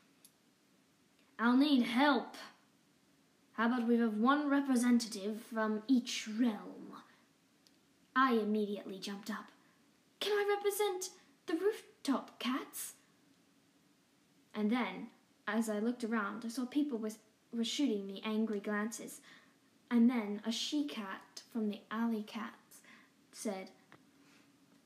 I'll 1.39 1.57
need 1.57 1.83
help. 1.83 2.35
How 3.53 3.67
about 3.67 3.87
we 3.87 3.97
have 3.97 4.17
one 4.17 4.49
representative 4.49 5.41
from 5.41 5.83
each 5.87 6.27
realm? 6.39 6.93
I 8.15 8.33
immediately 8.33 8.99
jumped 8.99 9.29
up. 9.29 9.51
Can 10.19 10.33
I 10.33 10.55
represent 10.55 11.09
the 11.45 11.53
rooftop 11.53 12.39
cats? 12.39 12.93
And 14.55 14.71
then, 14.71 15.07
as 15.47 15.69
I 15.69 15.79
looked 15.79 16.03
around, 16.03 16.43
I 16.45 16.49
saw 16.49 16.65
people 16.65 16.97
was, 16.97 17.17
were 17.55 17.63
shooting 17.63 18.07
me 18.07 18.21
angry 18.25 18.59
glances. 18.59 19.21
And 19.89 20.09
then 20.09 20.41
a 20.45 20.51
she 20.51 20.85
cat 20.85 21.43
from 21.51 21.69
the 21.69 21.81
alley 21.91 22.23
cats 22.23 22.81
said, 23.31 23.69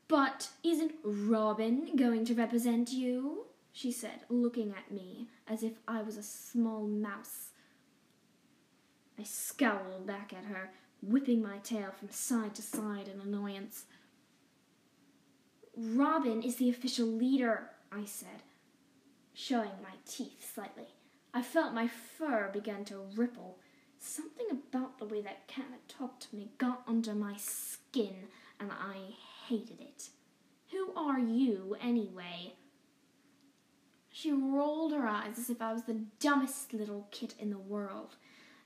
But 0.08 0.50
isn't 0.62 0.92
Robin 1.02 1.96
going 1.96 2.24
to 2.26 2.34
represent 2.34 2.92
you? 2.92 3.46
She 3.72 3.92
said, 3.92 4.20
looking 4.28 4.74
at 4.76 4.90
me 4.90 5.28
as 5.46 5.62
if 5.62 5.74
I 5.86 6.02
was 6.02 6.16
a 6.16 6.22
small 6.22 6.86
mouse. 6.86 7.50
I 9.18 9.24
scowled 9.24 10.06
back 10.06 10.32
at 10.32 10.44
her, 10.44 10.70
whipping 11.02 11.42
my 11.42 11.58
tail 11.58 11.90
from 11.90 12.10
side 12.10 12.54
to 12.54 12.62
side 12.62 13.08
in 13.08 13.20
annoyance. 13.20 13.86
Robin 15.76 16.42
is 16.42 16.56
the 16.56 16.70
official 16.70 17.06
leader, 17.06 17.70
I 17.90 18.04
said, 18.04 18.42
showing 19.34 19.70
my 19.82 19.94
teeth 20.06 20.52
slightly. 20.54 20.88
I 21.34 21.42
felt 21.42 21.74
my 21.74 21.88
fur 21.88 22.50
begin 22.52 22.84
to 22.86 23.06
ripple. 23.16 23.58
Something 23.98 24.46
about 24.50 24.98
the 24.98 25.04
way 25.04 25.20
that 25.22 25.48
cat 25.48 25.66
had 25.70 25.88
talked 25.88 26.28
to 26.30 26.36
me 26.36 26.50
got 26.58 26.82
under 26.86 27.14
my 27.14 27.36
skin, 27.36 28.28
and 28.60 28.70
I 28.70 29.14
hated 29.48 29.80
it. 29.80 30.10
Who 30.70 30.92
are 30.96 31.18
you, 31.18 31.76
anyway? 31.80 32.54
She 34.10 34.32
rolled 34.32 34.92
her 34.92 35.06
eyes 35.06 35.38
as 35.38 35.50
if 35.50 35.60
I 35.62 35.72
was 35.72 35.84
the 35.84 36.04
dumbest 36.20 36.72
little 36.72 37.08
kit 37.10 37.34
in 37.38 37.50
the 37.50 37.58
world, 37.58 38.16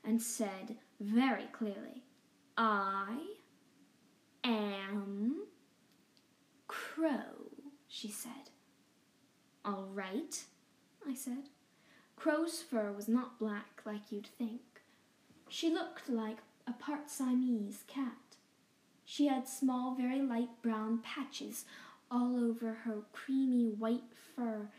and 0.03 0.21
said 0.21 0.77
very 0.99 1.47
clearly, 1.51 2.03
I 2.57 3.17
am 4.43 5.47
Crow, 6.67 7.51
she 7.87 8.09
said. 8.09 8.49
All 9.65 9.87
right, 9.93 10.43
I 11.07 11.13
said. 11.13 11.49
Crow's 12.15 12.61
fur 12.61 12.91
was 12.91 13.07
not 13.07 13.39
black 13.39 13.81
like 13.85 14.11
you'd 14.11 14.27
think. 14.27 14.61
She 15.49 15.69
looked 15.69 16.09
like 16.09 16.37
a 16.67 16.73
part 16.73 17.09
Siamese 17.09 17.83
cat. 17.87 18.37
She 19.05 19.27
had 19.27 19.47
small, 19.47 19.95
very 19.95 20.21
light 20.21 20.61
brown 20.61 20.99
patches 20.99 21.65
all 22.09 22.37
over 22.37 22.73
her 22.85 22.99
creamy 23.11 23.69
white 23.69 24.03
fur. 24.35 24.69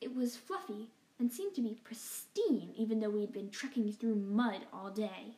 It 0.00 0.14
was 0.14 0.36
fluffy 0.36 0.88
and 1.22 1.32
seemed 1.32 1.54
to 1.54 1.62
be 1.62 1.78
pristine, 1.84 2.72
even 2.76 2.98
though 2.98 3.08
we 3.08 3.20
had 3.20 3.32
been 3.32 3.48
trekking 3.48 3.92
through 3.92 4.16
mud 4.16 4.66
all 4.72 4.90
day. 4.90 5.36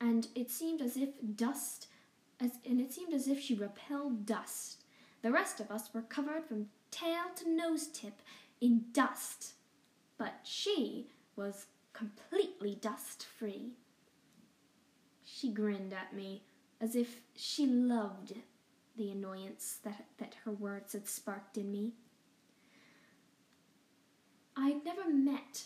And 0.00 0.28
it 0.36 0.52
seemed 0.52 0.80
as 0.80 0.96
if 0.96 1.08
dust, 1.34 1.88
as, 2.38 2.52
and 2.64 2.80
it 2.80 2.92
seemed 2.92 3.12
as 3.12 3.26
if 3.26 3.40
she 3.40 3.56
repelled 3.56 4.24
dust. 4.24 4.84
The 5.22 5.32
rest 5.32 5.58
of 5.58 5.68
us 5.68 5.92
were 5.92 6.02
covered 6.02 6.44
from 6.44 6.68
tail 6.92 7.24
to 7.34 7.50
nose 7.50 7.88
tip 7.88 8.22
in 8.60 8.84
dust, 8.92 9.54
but 10.16 10.34
she 10.44 11.08
was 11.34 11.66
completely 11.92 12.78
dust 12.80 13.26
free. 13.36 13.72
She 15.24 15.50
grinned 15.50 15.92
at 15.92 16.14
me 16.14 16.44
as 16.80 16.94
if 16.94 17.16
she 17.34 17.66
loved 17.66 18.34
the 18.96 19.10
annoyance 19.10 19.80
that, 19.82 20.04
that 20.18 20.36
her 20.44 20.52
words 20.52 20.92
had 20.92 21.08
sparked 21.08 21.58
in 21.58 21.72
me. 21.72 21.94
I'd 24.60 24.84
never 24.84 25.08
met 25.08 25.64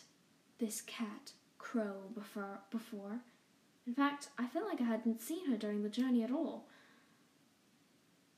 this 0.59 0.81
cat, 0.81 1.33
Crow, 1.59 2.11
before, 2.15 2.61
before. 2.71 3.21
In 3.87 3.95
fact, 3.95 4.29
I 4.39 4.47
felt 4.47 4.69
like 4.69 4.81
I 4.81 4.85
hadn't 4.85 5.21
seen 5.21 5.51
her 5.51 5.57
during 5.57 5.83
the 5.83 5.89
journey 5.89 6.23
at 6.23 6.31
all. 6.31 6.67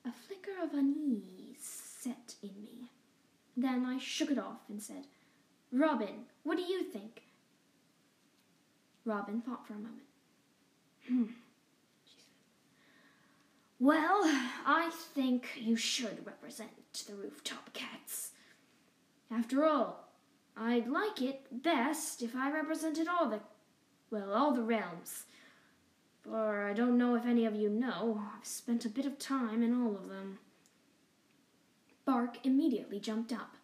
A 0.05 0.13
flicker 0.13 0.63
of 0.63 0.73
unease 0.73 1.61
set 1.61 2.37
in 2.43 2.63
me. 2.63 2.91
Then 3.57 3.85
I 3.85 3.99
shook 3.99 4.31
it 4.31 4.39
off 4.39 4.61
and 4.69 4.83
said, 4.83 5.07
Robin, 5.71 6.25
what 6.43 6.57
do 6.57 6.63
you 6.63 6.85
think? 6.85 7.23
Robin 9.05 9.43
thought 9.43 9.67
for 9.67 9.75
a 9.75 9.77
moment. 9.77 10.03
Hmm, 11.07 11.25
she 12.05 12.17
said. 12.17 12.35
Well, 13.79 14.23
I 14.65 14.91
think 15.15 15.49
you 15.57 15.77
should 15.77 16.25
represent 16.27 16.71
the 17.07 17.15
rooftop 17.15 17.73
cats. 17.75 18.31
After 19.31 19.65
all, 19.65 20.06
I'd 20.57 20.89
like 20.89 21.21
it 21.21 21.63
best 21.63 22.23
if 22.23 22.35
I 22.35 22.51
represented 22.51 23.07
all 23.09 23.29
the, 23.29 23.41
well, 24.11 24.33
all 24.33 24.53
the 24.53 24.63
realms. 24.63 25.25
For 26.23 26.65
I 26.65 26.73
don't 26.73 26.99
know 26.99 27.15
if 27.15 27.27
any 27.27 27.45
of 27.45 27.55
you 27.55 27.69
know, 27.69 28.23
I've 28.37 28.47
spent 28.47 28.85
a 28.85 28.91
bit 28.91 29.07
of 29.07 29.19
time 29.19 29.63
in 29.63 29.75
all 29.75 29.95
of 29.95 30.09
them. 30.09 30.39
Bark 32.05 32.39
immediately 32.45 32.99
jumped 32.99 33.33
up. 33.33 33.57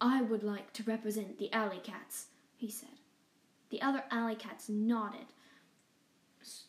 I 0.00 0.22
would 0.22 0.42
like 0.42 0.72
to 0.74 0.82
represent 0.82 1.38
the 1.38 1.52
alley 1.52 1.80
cats, 1.82 2.26
he 2.56 2.70
said. 2.70 3.00
The 3.70 3.82
other 3.82 4.04
alley 4.10 4.34
cats 4.34 4.68
nodded, 4.68 5.26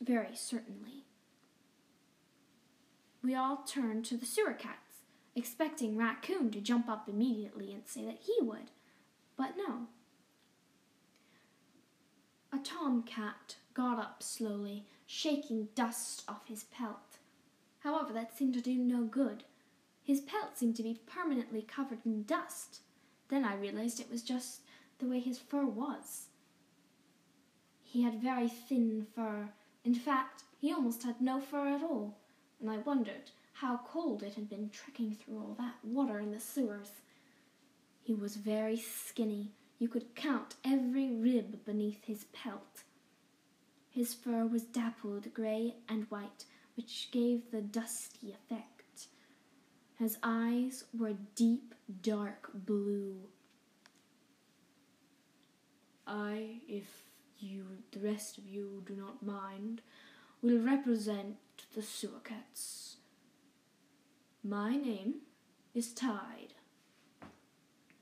very 0.02 0.36
certainly. 0.36 1.06
We 3.24 3.36
all 3.36 3.58
turned 3.58 4.06
to 4.06 4.18
the 4.18 4.26
sewer 4.26 4.54
cats, 4.54 5.04
expecting 5.36 5.98
Raccoon 5.98 6.52
to 6.52 6.62
jump 6.62 6.90
up 6.90 7.08
immediately 7.08 7.72
and 7.74 7.86
say 7.86 8.06
that 8.06 8.20
he 8.22 8.38
would, 8.42 8.72
but 9.38 9.56
no. 9.58 9.88
A 12.52 12.58
tomcat 12.60 13.56
got 13.74 14.00
up 14.00 14.24
slowly, 14.24 14.86
shaking 15.06 15.70
dust 15.76 16.24
off 16.28 16.48
his 16.48 16.64
pelt. 16.66 17.20
However, 17.80 18.12
that 18.14 18.36
seemed 18.36 18.56
to 18.56 18.62
do 18.62 18.76
no 18.76 19.04
good. 19.04 19.44
His 20.04 20.22
pelt 20.22 20.58
seemed 20.58 20.76
to 20.78 20.84
be 20.84 21.02
permanently 21.06 21.62
covered 21.62 22.00
in 22.06 22.24
dust. 22.24 22.80
Then 23.30 23.44
I 23.44 23.56
realized 23.56 24.00
it 24.00 24.10
was 24.10 24.24
just 24.24 24.62
the 25.00 25.06
way 25.06 25.20
his 25.20 25.38
fur 25.38 25.66
was. 25.66 26.28
He 27.84 28.04
had 28.04 28.22
very 28.22 28.48
thin 28.48 29.06
fur. 29.16 29.50
In 29.84 29.94
fact, 29.94 30.44
he 30.60 30.74
almost 30.74 31.04
had 31.04 31.22
no 31.22 31.40
fur 31.40 31.68
at 31.68 31.84
all, 31.84 32.18
and 32.60 32.70
I 32.70 32.78
wondered 32.78 33.32
how 33.54 33.82
cold 33.88 34.24
it 34.24 34.34
had 34.36 34.50
been 34.50 34.70
trekking 34.70 35.14
through 35.14 35.38
all 35.38 35.56
that 35.58 35.76
water 35.84 36.20
in 36.20 36.32
the 36.32 36.40
sewers. 36.40 36.92
He 38.08 38.14
was 38.14 38.38
very 38.38 38.78
skinny. 38.78 39.52
You 39.80 39.90
could 39.90 40.16
count 40.16 40.56
every 40.64 41.10
rib 41.10 41.66
beneath 41.66 42.06
his 42.06 42.24
pelt. 42.32 42.84
His 43.90 44.14
fur 44.14 44.46
was 44.46 44.64
dappled 44.64 45.34
grey 45.34 45.76
and 45.90 46.06
white, 46.06 46.46
which 46.78 47.10
gave 47.12 47.52
the 47.52 47.60
dusty 47.60 48.32
effect. 48.32 49.08
His 50.00 50.18
eyes 50.24 50.86
were 50.98 51.16
deep 51.36 51.76
dark 52.02 52.50
blue. 52.54 53.28
I, 56.08 56.62
if 56.66 56.88
you, 57.40 57.66
the 57.92 58.00
rest 58.00 58.38
of 58.38 58.48
you, 58.48 58.84
do 58.86 58.96
not 58.96 59.22
mind, 59.22 59.82
will 60.42 60.60
represent 60.60 61.36
the 61.76 61.82
sewer 61.82 62.22
cats. 62.24 62.96
My 64.46 64.78
name 64.78 65.16
is 65.74 65.92
Tide. 65.92 66.54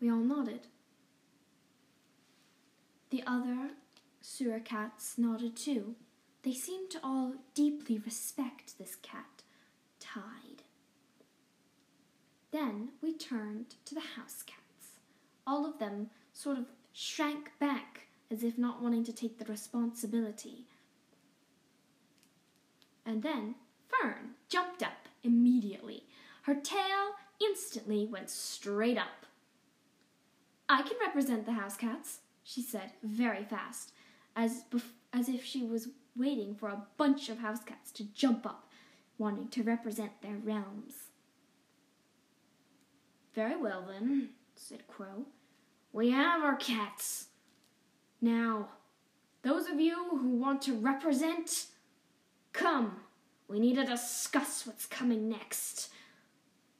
We 0.05 0.11
all 0.11 0.17
nodded. 0.17 0.67
The 3.09 3.23
other 3.25 3.71
sewer 4.21 4.59
cats 4.59 5.17
nodded 5.17 5.55
too. 5.55 5.95
They 6.43 6.53
seemed 6.53 6.91
to 6.91 6.99
all 7.03 7.33
deeply 7.55 7.97
respect 7.97 8.77
this 8.77 8.97
cat, 8.97 9.41
Tide. 9.99 10.61
Then 12.51 12.89
we 13.01 13.17
turned 13.17 13.73
to 13.85 13.95
the 13.95 14.01
house 14.15 14.43
cats. 14.45 14.99
All 15.47 15.65
of 15.65 15.79
them 15.79 16.11
sort 16.33 16.59
of 16.59 16.65
shrank 16.93 17.53
back 17.57 18.05
as 18.29 18.43
if 18.43 18.59
not 18.59 18.83
wanting 18.83 19.05
to 19.05 19.11
take 19.11 19.39
the 19.39 19.51
responsibility. 19.51 20.65
And 23.07 23.23
then 23.23 23.55
Fern 23.89 24.35
jumped 24.49 24.83
up 24.83 25.07
immediately. 25.23 26.03
Her 26.43 26.53
tail 26.53 27.15
instantly 27.41 28.05
went 28.05 28.29
straight 28.29 28.99
up. 28.99 29.24
I 30.67 30.81
can 30.81 30.97
represent 30.99 31.45
the 31.45 31.53
house 31.53 31.77
cats, 31.77 32.19
she 32.43 32.61
said 32.61 32.91
very 33.03 33.43
fast, 33.43 33.91
as, 34.35 34.63
bef- 34.71 34.93
as 35.13 35.29
if 35.29 35.45
she 35.45 35.63
was 35.63 35.89
waiting 36.15 36.55
for 36.55 36.69
a 36.69 36.83
bunch 36.97 37.29
of 37.29 37.39
house 37.39 37.63
cats 37.63 37.91
to 37.93 38.03
jump 38.03 38.45
up, 38.45 38.69
wanting 39.17 39.47
to 39.49 39.63
represent 39.63 40.21
their 40.21 40.37
realms. 40.37 40.93
Very 43.33 43.55
well, 43.55 43.85
then, 43.87 44.29
said 44.55 44.87
Crow. 44.87 45.25
We 45.91 46.11
have 46.11 46.41
our 46.41 46.55
cats. 46.55 47.27
Now, 48.21 48.69
those 49.43 49.69
of 49.69 49.79
you 49.79 50.07
who 50.09 50.29
want 50.37 50.61
to 50.63 50.73
represent, 50.73 51.67
come. 52.53 53.01
We 53.47 53.59
need 53.59 53.75
to 53.75 53.85
discuss 53.85 54.65
what's 54.65 54.85
coming 54.85 55.29
next. 55.29 55.89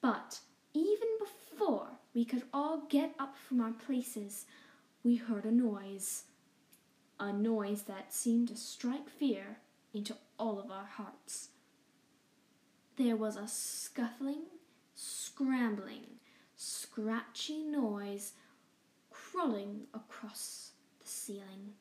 But 0.02 0.40
even 0.74 1.08
before 1.20 1.85
we 2.16 2.24
could 2.24 2.44
all 2.54 2.84
get 2.90 3.14
up 3.20 3.38
from 3.38 3.60
our 3.60 3.74
places, 3.74 4.46
we 5.04 5.18
heard 5.18 5.44
a 5.44 5.52
noise. 5.52 6.24
A 7.20 7.32
noise 7.32 7.84
that 7.84 8.14
seemed 8.14 8.48
to 8.48 8.56
strike 8.56 9.10
fear 9.10 9.58
into 9.94 10.16
all 10.40 10.58
of 10.58 10.72
our 10.72 10.86
hearts. 10.86 11.50
There 12.98 13.18
was 13.18 13.36
a 13.36 13.48
scuffling, 13.48 14.44
scrambling, 14.96 16.06
scratchy 16.56 17.64
noise 17.64 18.34
crawling 19.12 19.82
across 19.94 20.72
the 21.02 21.08
ceiling. 21.08 21.74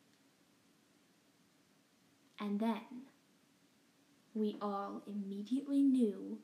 And 2.41 2.59
then 2.59 3.07
we 4.35 4.57
all 4.61 5.03
immediately 5.07 5.83
knew 5.83 6.39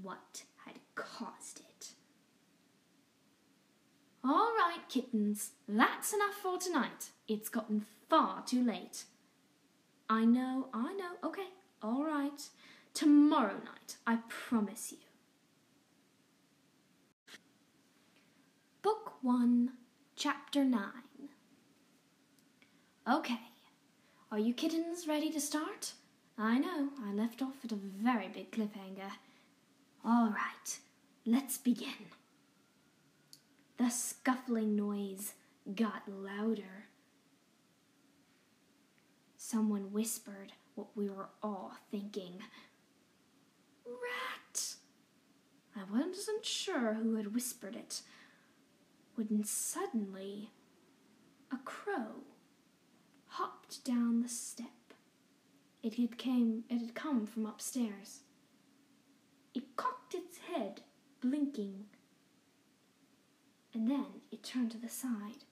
what 0.00 0.44
had 0.64 0.76
caused 0.94 1.60
it. 1.60 1.69
All 4.22 4.52
right, 4.58 4.80
kittens, 4.88 5.52
that's 5.66 6.12
enough 6.12 6.34
for 6.34 6.58
tonight. 6.58 7.10
It's 7.26 7.48
gotten 7.48 7.86
far 8.08 8.42
too 8.44 8.62
late. 8.62 9.04
I 10.10 10.26
know, 10.26 10.68
I 10.74 10.92
know, 10.92 11.12
okay, 11.24 11.48
all 11.82 12.04
right. 12.04 12.42
Tomorrow 12.92 13.54
night, 13.54 13.96
I 14.06 14.18
promise 14.28 14.92
you. 14.92 14.98
Book 18.82 19.14
1, 19.22 19.70
Chapter 20.16 20.64
9. 20.64 20.82
Okay, 23.10 23.40
are 24.30 24.38
you 24.38 24.52
kittens 24.52 25.08
ready 25.08 25.30
to 25.30 25.40
start? 25.40 25.92
I 26.36 26.58
know, 26.58 26.90
I 27.02 27.12
left 27.14 27.40
off 27.40 27.64
at 27.64 27.72
a 27.72 27.76
very 27.76 28.28
big 28.28 28.50
cliffhanger. 28.50 29.12
All 30.04 30.28
right, 30.28 30.78
let's 31.24 31.56
begin. 31.56 32.10
The 33.80 33.88
scuffling 33.88 34.76
noise 34.76 35.32
got 35.74 36.02
louder. 36.06 36.88
Someone 39.38 39.90
whispered 39.90 40.52
what 40.74 40.88
we 40.94 41.08
were 41.08 41.30
all 41.42 41.72
thinking. 41.90 42.42
Rat! 43.86 44.74
I 45.74 45.84
wasn't 45.90 46.44
sure 46.44 46.92
who 46.92 47.14
had 47.14 47.32
whispered 47.32 47.74
it 47.74 48.02
when 49.14 49.44
suddenly 49.44 50.50
a 51.50 51.56
crow 51.64 52.24
hopped 53.28 53.82
down 53.82 54.20
the 54.20 54.28
step. 54.28 54.92
It 55.82 55.94
had 55.94 56.18
came 56.18 56.64
it 56.68 56.80
had 56.80 56.94
come 56.94 57.24
from 57.24 57.46
upstairs. 57.46 58.20
It 59.54 59.74
cocked 59.76 60.12
its 60.12 60.36
head, 60.52 60.82
blinking, 61.22 61.86
and 63.72 63.90
then 63.90 64.06
it 64.32 64.42
turned 64.42 64.70
to 64.72 64.78
the 64.78 64.88
side. 64.88 65.44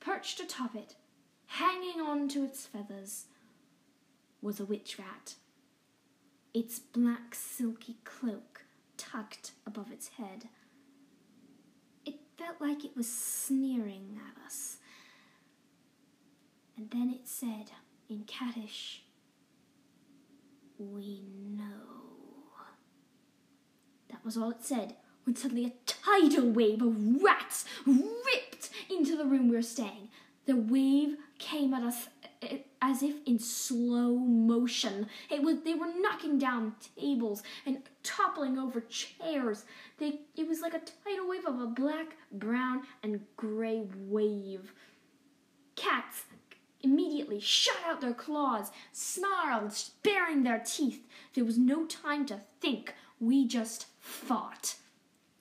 Perched 0.00 0.40
atop 0.40 0.74
it, 0.74 0.96
hanging 1.46 2.00
on 2.00 2.28
to 2.28 2.44
its 2.44 2.66
feathers, 2.66 3.26
was 4.40 4.60
a 4.60 4.64
witch 4.64 4.98
rat. 4.98 5.34
Its 6.52 6.78
black 6.78 7.34
silky 7.34 7.96
cloak 8.04 8.64
tucked 8.96 9.52
above 9.66 9.90
its 9.90 10.08
head. 10.08 10.48
It 12.04 12.16
felt 12.38 12.60
like 12.60 12.84
it 12.84 12.96
was 12.96 13.10
sneering 13.10 14.18
at 14.28 14.44
us. 14.44 14.78
And 16.76 16.90
then 16.90 17.10
it 17.10 17.26
said 17.26 17.72
in 18.08 18.24
cattish, 18.24 19.00
We 20.78 21.22
know. 21.56 22.02
That 24.10 24.24
was 24.24 24.36
all 24.36 24.50
it 24.50 24.62
said 24.62 24.96
when 25.24 25.36
suddenly 25.36 25.66
a 25.66 25.72
tidal 25.86 26.50
wave 26.50 26.82
of 26.82 27.22
rats 27.22 27.64
ripped 27.86 28.70
into 28.90 29.16
the 29.16 29.24
room 29.24 29.48
we 29.48 29.56
were 29.56 29.62
staying. 29.62 30.08
The 30.46 30.56
wave 30.56 31.16
came 31.38 31.72
at 31.72 31.82
us 31.82 32.08
eh, 32.42 32.58
as 32.82 33.02
if 33.02 33.14
in 33.26 33.38
slow 33.38 34.16
motion. 34.16 35.08
It 35.30 35.42
was 35.42 35.62
they 35.64 35.74
were 35.74 35.92
knocking 35.98 36.38
down 36.38 36.74
tables 36.98 37.42
and 37.64 37.78
toppling 38.02 38.58
over 38.58 38.80
chairs. 38.80 39.64
They 39.98 40.20
it 40.36 40.46
was 40.46 40.60
like 40.60 40.74
a 40.74 40.80
tidal 40.80 41.28
wave 41.28 41.46
of 41.46 41.60
a 41.60 41.66
black, 41.66 42.16
brown, 42.30 42.82
and 43.02 43.20
gray 43.36 43.84
wave. 43.96 44.72
Cats 45.76 46.24
immediately 46.82 47.40
shot 47.40 47.78
out 47.86 48.02
their 48.02 48.12
claws, 48.12 48.70
snarled, 48.92 49.74
baring 50.02 50.42
their 50.42 50.62
teeth. 50.64 51.06
There 51.32 51.44
was 51.44 51.56
no 51.56 51.86
time 51.86 52.26
to 52.26 52.40
think. 52.60 52.94
We 53.18 53.46
just 53.46 53.86
fought. 53.98 54.74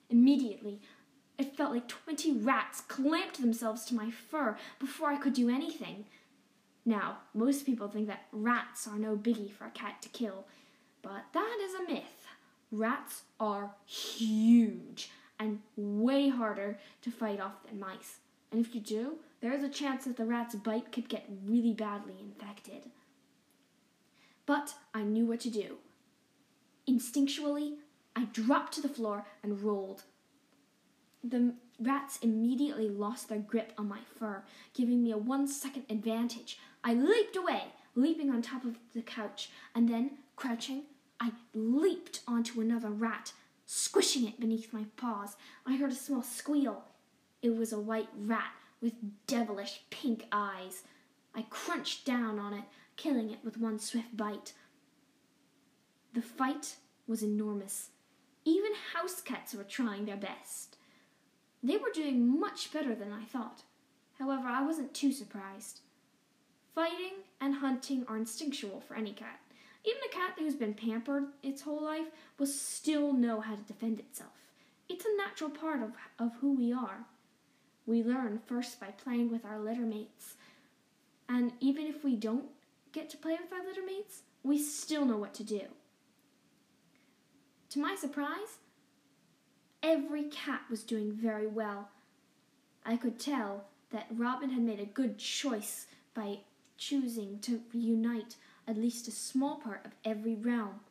Immediately, 0.10 0.80
it 1.38 1.56
felt 1.58 1.74
like 1.74 1.88
twenty 1.88 2.32
rats 2.32 2.82
clamped 2.82 3.42
themselves 3.42 3.86
to 3.86 3.96
my 3.96 4.12
fur 4.12 4.58
before 4.80 5.10
I 5.10 5.18
could 5.18 5.34
do 5.34 5.50
anything. 5.50 6.06
Now, 6.86 7.18
most 7.34 7.66
people 7.66 7.88
think 7.88 8.08
that 8.08 8.26
rats 8.32 8.88
are 8.88 9.00
no 9.00 9.16
biggie 9.16 9.52
for 9.52 9.66
a 9.66 9.72
cat 9.72 10.02
to 10.02 10.10
kill, 10.10 10.46
but 11.02 11.24
that 11.34 11.58
is 11.62 11.74
a 11.74 11.92
myth. 11.92 12.28
Rats 12.72 13.24
are 13.40 13.72
huge 13.86 15.10
and 15.40 15.60
way 15.76 16.30
harder 16.30 16.78
to 17.02 17.12
fight 17.12 17.40
off 17.40 17.64
than 17.66 17.80
mice. 17.80 18.18
And 18.52 18.64
if 18.64 18.76
you 18.76 18.82
do, 18.82 19.18
there 19.42 19.54
is 19.54 19.64
a 19.64 19.70
chance 19.70 20.06
that 20.06 20.18
the 20.18 20.26
rat's 20.26 20.56
bite 20.56 20.92
could 20.92 21.10
get 21.10 21.28
really 21.46 21.74
badly 21.74 22.16
infected. 22.20 22.92
But 24.46 24.76
I 24.94 25.04
knew 25.04 25.26
what 25.26 25.40
to 25.42 25.50
do. 25.50 25.78
Instinctually, 26.88 27.76
I 28.16 28.26
dropped 28.26 28.74
to 28.74 28.82
the 28.82 28.90
floor 28.90 29.26
and 29.42 29.62
rolled. 29.62 30.04
The 31.24 31.54
rats 31.80 32.20
immediately 32.22 32.90
lost 32.90 33.30
their 33.30 33.40
grip 33.40 33.74
on 33.78 33.88
my 33.88 34.00
fur, 34.18 34.44
giving 34.74 35.04
me 35.04 35.12
a 35.12 35.18
one 35.18 35.48
second 35.48 35.86
advantage. 35.90 36.60
I 36.84 36.94
leaped 36.94 37.36
away, 37.36 37.64
leaping 37.96 38.30
on 38.30 38.42
top 38.42 38.66
of 38.66 38.78
the 38.94 39.02
couch, 39.02 39.50
and 39.74 39.90
then, 39.90 40.12
crouching, 40.36 40.84
I 41.20 41.32
leaped 41.54 42.20
onto 42.28 42.60
another 42.60 42.90
rat, 42.90 43.32
squishing 43.66 44.28
it 44.28 44.40
beneath 44.40 44.74
my 44.74 44.86
paws. 44.98 45.38
I 45.66 45.78
heard 45.78 45.92
a 45.92 45.96
small 45.96 46.22
squeal. 46.22 46.84
It 47.42 47.56
was 47.56 47.72
a 47.72 47.80
white 47.80 48.10
rat 48.18 48.52
with 48.82 48.94
devilish 49.26 49.82
pink 49.90 50.26
eyes. 50.32 50.84
I 51.34 51.46
crunched 51.50 52.06
down 52.06 52.38
on 52.38 52.54
it, 52.54 52.66
killing 52.98 53.32
it 53.32 53.40
with 53.44 53.58
one 53.58 53.80
swift 53.80 54.16
bite. 54.16 54.54
The 56.14 56.22
fight 56.22 56.76
was 57.08 57.24
enormous. 57.24 57.90
Even 58.46 58.72
house 58.94 59.22
cats 59.22 59.54
were 59.54 59.64
trying 59.64 60.06
their 60.06 60.18
best. 60.18 60.78
They 61.62 61.78
were 61.78 61.92
doing 61.94 62.40
much 62.40 62.74
better 62.74 62.94
than 62.94 63.14
I 63.14 63.24
thought. 63.24 63.64
However, 64.20 64.48
I 64.48 64.66
wasn't 64.66 64.94
too 64.94 65.12
surprised. 65.12 65.80
Fighting 66.76 67.24
and 67.40 67.56
hunting 67.56 68.06
are 68.08 68.18
instinctual 68.18 68.82
for 68.82 68.96
any 68.96 69.14
cat. 69.14 69.40
Even 69.86 70.02
a 70.06 70.14
cat 70.14 70.34
who's 70.38 70.56
been 70.56 70.74
pampered 70.74 71.26
its 71.42 71.62
whole 71.62 71.84
life 71.84 72.08
will 72.38 72.48
still 72.48 73.14
know 73.14 73.42
how 73.42 73.56
to 73.56 73.62
defend 73.62 74.00
itself. 74.00 74.32
It's 74.90 75.06
a 75.06 75.18
natural 75.18 75.50
part 75.50 75.82
of, 75.82 75.92
of 76.20 76.34
who 76.42 76.54
we 76.54 76.74
are. 76.74 77.06
We 77.86 78.04
learn 78.04 78.40
first 78.46 78.80
by 78.80 78.88
playing 78.88 79.32
with 79.32 79.46
our 79.46 79.60
litter 79.60 79.82
mates. 79.82 80.36
And 81.28 81.54
even 81.60 81.86
if 81.88 82.04
we 82.04 82.16
don't 82.16 82.46
get 82.92 83.10
to 83.10 83.18
play 83.18 83.38
with 83.42 83.52
our 83.52 83.66
litter 83.66 83.86
mates, 83.86 84.22
we 84.44 84.58
still 84.58 85.06
know 85.06 85.18
what 85.18 85.34
to 85.36 85.44
do. 85.44 85.62
To 87.74 87.80
my 87.80 87.96
surprise, 87.96 88.60
every 89.82 90.26
cat 90.26 90.62
was 90.70 90.84
doing 90.84 91.12
very 91.12 91.48
well. 91.48 91.90
I 92.86 92.98
could 92.98 93.20
tell 93.20 93.64
that 93.90 94.06
Robin 94.12 94.52
had 94.52 94.62
made 94.62 94.80
a 94.80 94.86
good 94.86 95.18
choice 95.18 95.88
by 96.14 96.42
choosing 96.78 97.40
to 97.40 97.64
reunite 97.74 98.36
at 98.68 98.78
least 98.78 99.08
a 99.08 99.12
small 99.12 99.56
part 99.56 99.84
of 99.88 99.96
every 100.06 100.36
realm. 100.36 100.82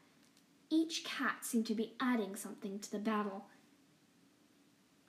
Each 0.71 1.05
cat 1.05 1.45
seemed 1.45 1.66
to 1.66 1.75
be 1.77 1.92
adding 2.01 2.35
something 2.35 2.81
to 2.81 2.90
the 2.90 2.99
battle. 2.99 3.45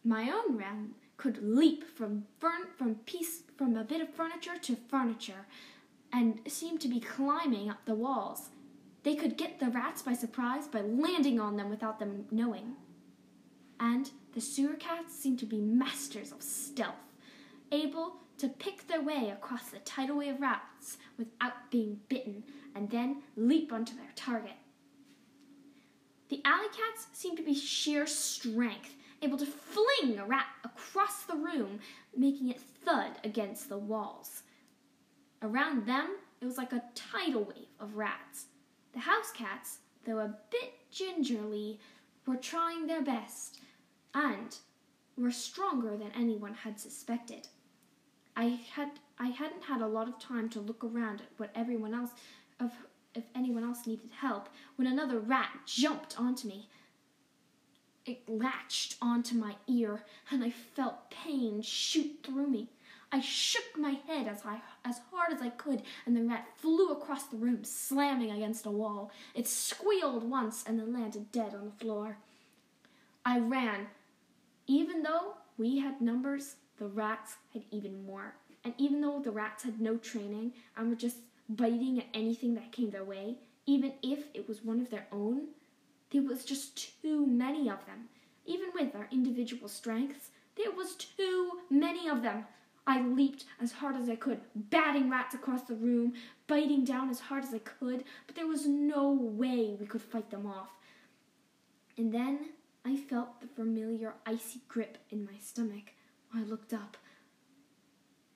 My 0.03 0.29
own 0.29 0.55
realm 0.55 0.93
could 1.17 1.41
leap 1.41 1.85
from 1.85 2.25
fern- 2.37 2.69
from 2.77 2.97
piece 3.07 3.41
from 3.57 3.75
a 3.75 3.83
bit 3.83 3.99
of 3.99 4.13
furniture 4.13 4.59
to 4.61 4.75
furniture 4.75 5.47
and 6.11 6.39
seemed 6.47 6.81
to 6.81 6.87
be 6.87 6.99
climbing 6.99 7.67
up 7.67 7.83
the 7.85 7.95
walls. 7.95 8.49
They 9.03 9.15
could 9.15 9.37
get 9.37 9.59
the 9.59 9.69
rats 9.69 10.01
by 10.01 10.13
surprise 10.13 10.67
by 10.67 10.81
landing 10.81 11.39
on 11.39 11.57
them 11.57 11.69
without 11.69 11.99
them 11.99 12.25
knowing. 12.31 12.75
And 13.79 14.09
the 14.33 14.41
sewer 14.41 14.75
cats 14.75 15.13
seemed 15.13 15.39
to 15.39 15.45
be 15.45 15.59
masters 15.59 16.31
of 16.31 16.41
stealth, 16.41 16.95
able 17.71 18.15
to 18.37 18.47
pick 18.47 18.87
their 18.87 19.01
way 19.01 19.29
across 19.29 19.69
the 19.69 19.79
tidal 19.79 20.17
wave 20.17 20.35
of 20.35 20.41
rats 20.41 20.97
without 21.17 21.69
being 21.69 21.99
bitten 22.07 22.43
and 22.73 22.89
then 22.89 23.21
leap 23.35 23.71
onto 23.73 23.95
their 23.95 24.11
target. 24.15 24.55
The 26.29 26.41
alley 26.45 26.67
cats 26.67 27.07
seemed 27.11 27.37
to 27.37 27.43
be 27.43 27.53
sheer 27.53 28.07
strength, 28.07 28.95
able 29.21 29.37
to 29.37 29.45
fling 29.45 30.17
a 30.17 30.25
rat 30.25 30.47
across 30.63 31.23
the 31.23 31.35
room, 31.35 31.79
making 32.15 32.49
it 32.49 32.59
thud 32.59 33.11
against 33.23 33.69
the 33.69 33.77
walls. 33.77 34.43
Around 35.41 35.85
them, 35.85 36.07
it 36.41 36.45
was 36.45 36.57
like 36.57 36.73
a 36.73 36.83
tidal 36.95 37.43
wave 37.43 37.67
of 37.79 37.95
rats. 37.95 38.45
The 38.93 38.99
house 38.99 39.31
cats, 39.31 39.79
though 40.05 40.19
a 40.19 40.35
bit 40.51 40.89
gingerly, 40.91 41.79
were 42.25 42.35
trying 42.35 42.87
their 42.87 43.01
best 43.01 43.59
and 44.13 44.55
were 45.17 45.31
stronger 45.31 45.97
than 45.97 46.11
anyone 46.15 46.53
had 46.53 46.79
suspected. 46.79 47.47
I 48.35 48.59
had 48.73 48.91
I 49.19 49.27
hadn't 49.27 49.63
had 49.63 49.81
a 49.81 49.87
lot 49.87 50.07
of 50.07 50.19
time 50.19 50.49
to 50.49 50.59
look 50.59 50.83
around 50.83 51.21
at 51.21 51.29
what 51.37 51.51
everyone 51.55 51.93
else 51.93 52.11
of 52.59 52.71
if 53.13 53.23
anyone 53.35 53.63
else 53.63 53.85
needed 53.85 54.09
help 54.11 54.49
when 54.75 54.87
another 54.87 55.19
rat 55.19 55.51
jumped 55.65 56.19
onto 56.19 56.47
me. 56.47 56.67
It 58.05 58.27
latched 58.27 58.97
onto 59.01 59.35
my 59.35 59.55
ear 59.67 60.03
and 60.31 60.43
I 60.43 60.49
felt 60.49 61.09
pain 61.11 61.61
shoot 61.61 62.19
through 62.23 62.47
me. 62.47 62.69
I 63.13 63.19
shook 63.19 63.77
my 63.77 63.99
head 64.07 64.27
as, 64.27 64.39
I, 64.43 64.59
as 64.83 64.99
hard 65.11 65.31
as 65.31 65.39
I 65.39 65.49
could, 65.49 65.83
and 66.07 66.17
the 66.17 66.23
rat 66.23 66.47
flew 66.55 66.89
across 66.89 67.25
the 67.25 67.37
room, 67.37 67.63
slamming 67.63 68.31
against 68.31 68.65
a 68.65 68.71
wall. 68.71 69.11
It 69.35 69.47
squealed 69.47 70.27
once 70.27 70.63
and 70.65 70.79
then 70.79 70.93
landed 70.93 71.31
dead 71.31 71.53
on 71.53 71.65
the 71.65 71.85
floor. 71.85 72.17
I 73.23 73.37
ran. 73.37 73.85
Even 74.65 75.03
though 75.03 75.35
we 75.59 75.77
had 75.77 76.01
numbers, 76.01 76.55
the 76.77 76.87
rats 76.87 77.35
had 77.53 77.61
even 77.69 78.03
more. 78.03 78.33
And 78.63 78.73
even 78.79 78.99
though 78.99 79.19
the 79.19 79.29
rats 79.29 79.63
had 79.63 79.79
no 79.79 79.97
training 79.97 80.53
and 80.75 80.89
were 80.89 80.95
just 80.95 81.17
biting 81.47 81.99
at 81.99 82.07
anything 82.15 82.55
that 82.55 82.71
came 82.71 82.89
their 82.89 83.03
way, 83.03 83.35
even 83.67 83.93
if 84.01 84.25
it 84.33 84.47
was 84.47 84.65
one 84.65 84.81
of 84.81 84.89
their 84.89 85.05
own, 85.11 85.49
there 86.09 86.23
was 86.23 86.43
just 86.43 87.01
too 87.03 87.27
many 87.27 87.69
of 87.69 87.85
them. 87.85 88.09
Even 88.47 88.69
with 88.73 88.95
our 88.95 89.07
individual 89.11 89.69
strengths, 89.69 90.29
there 90.55 90.71
was 90.71 90.95
too 90.95 91.59
many 91.69 92.09
of 92.09 92.23
them. 92.23 92.45
I 92.85 93.01
leaped 93.01 93.45
as 93.61 93.71
hard 93.71 93.95
as 93.95 94.09
I 94.09 94.15
could, 94.15 94.41
batting 94.55 95.09
rats 95.09 95.33
across 95.33 95.63
the 95.63 95.75
room, 95.75 96.13
biting 96.47 96.83
down 96.83 97.09
as 97.09 97.19
hard 97.19 97.43
as 97.43 97.53
I 97.53 97.59
could, 97.59 98.03
but 98.27 98.35
there 98.35 98.47
was 98.47 98.65
no 98.65 99.11
way 99.11 99.75
we 99.79 99.85
could 99.85 100.01
fight 100.01 100.29
them 100.29 100.45
off. 100.45 100.69
And 101.97 102.13
then 102.13 102.49
I 102.83 102.97
felt 102.97 103.39
the 103.39 103.47
familiar 103.47 104.15
icy 104.25 104.59
grip 104.67 104.97
in 105.09 105.25
my 105.25 105.37
stomach. 105.39 105.93
I 106.33 106.43
looked 106.43 106.73
up. 106.73 106.97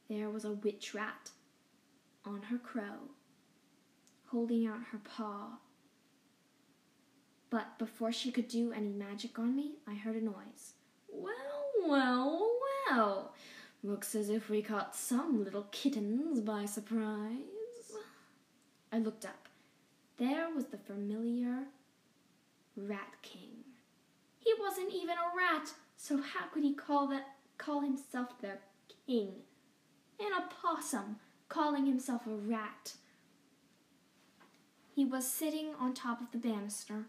There 0.10 0.30
was 0.30 0.46
a 0.46 0.52
witch 0.52 0.94
rat 0.94 1.32
on 2.26 2.44
her 2.44 2.58
crow, 2.58 3.10
holding 4.28 4.66
out 4.66 4.80
her 4.92 5.00
paw. 5.00 5.58
But 7.50 7.78
before 7.78 8.14
she 8.14 8.32
could 8.32 8.48
do 8.48 8.72
any 8.72 8.92
magic 8.92 9.38
on 9.40 9.56
me, 9.56 9.76
I 9.88 9.96
heard 9.96 10.16
a 10.16 10.24
noise. 10.24 10.74
Well, 11.10 11.34
well, 11.86 12.50
well. 12.90 13.34
Looks 13.84 14.16
as 14.16 14.30
if 14.30 14.50
we 14.50 14.62
caught 14.62 14.96
some 14.96 15.44
little 15.44 15.68
kittens 15.72 16.42
by 16.42 16.66
surprise. 16.66 17.94
I 18.92 18.98
looked 18.98 19.26
up. 19.26 19.48
There 20.18 20.50
was 20.54 20.66
the 20.66 20.78
familiar 20.78 21.66
Rat 22.76 23.14
King. 23.22 23.64
He 24.40 24.54
wasn't 24.60 24.94
even 24.94 25.16
a 25.18 25.36
rat, 25.36 25.74
so 25.96 26.18
how 26.22 26.48
could 26.48 26.64
he 26.64 26.74
call 26.74 27.08
that 27.08 27.36
call 27.58 27.82
himself 27.82 28.40
their 28.42 28.60
king? 29.06 29.34
An 30.20 30.32
opossum 30.34 31.18
calling 31.50 31.86
himself 31.86 32.26
a 32.26 32.32
rat. 32.32 32.94
He 34.96 35.06
was 35.06 35.28
sitting 35.28 35.76
on 35.80 35.94
top 35.94 36.22
of 36.22 36.32
the 36.32 36.38
banister, 36.40 37.06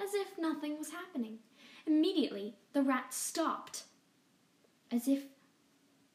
as 0.00 0.14
if 0.14 0.38
nothing 0.38 0.78
was 0.78 0.90
happening. 0.90 1.38
Immediately, 1.86 2.54
the 2.72 2.82
rats 2.82 3.16
stopped, 3.16 3.84
as 4.92 5.08
if 5.08 5.24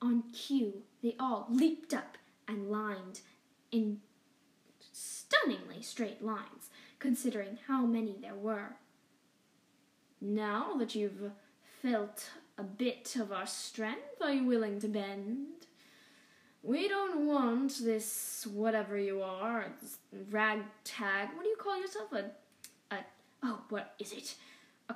on 0.03 0.23
cue, 0.33 0.83
they 1.01 1.15
all 1.19 1.47
leaped 1.49 1.93
up 1.93 2.17
and 2.47 2.69
lined 2.69 3.21
in 3.71 4.01
stunningly 4.91 5.81
straight 5.81 6.23
lines, 6.23 6.69
considering 6.99 7.57
how 7.67 7.85
many 7.85 8.17
there 8.21 8.35
were. 8.35 8.75
Now 10.21 10.75
that 10.77 10.93
you've 10.93 11.31
felt 11.81 12.29
a 12.57 12.63
bit 12.63 13.15
of 13.15 13.31
our 13.31 13.47
strength, 13.47 14.21
are 14.21 14.33
you 14.33 14.45
willing 14.45 14.79
to 14.81 14.87
bend? 14.87 15.47
We 16.61 16.87
don't 16.87 17.25
want 17.25 17.79
this 17.83 18.47
whatever 18.53 18.97
you 18.97 19.21
are, 19.21 19.65
ragtag. 20.29 21.29
What 21.35 21.43
do 21.43 21.49
you 21.49 21.57
call 21.57 21.79
yourself? 21.79 22.13
A, 22.13 22.31
a 22.93 22.99
oh, 23.43 23.61
what 23.69 23.95
is 23.99 24.13
it? 24.13 24.35
A 24.89 24.95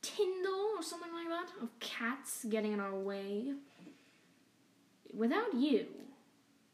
Tyndall 0.00 0.74
or 0.76 0.82
something 0.82 1.12
like 1.12 1.28
that? 1.28 1.62
Of 1.62 1.76
cats 1.80 2.44
getting 2.48 2.72
in 2.72 2.80
our 2.80 2.94
way 2.94 3.54
without 5.12 5.54
you, 5.54 5.86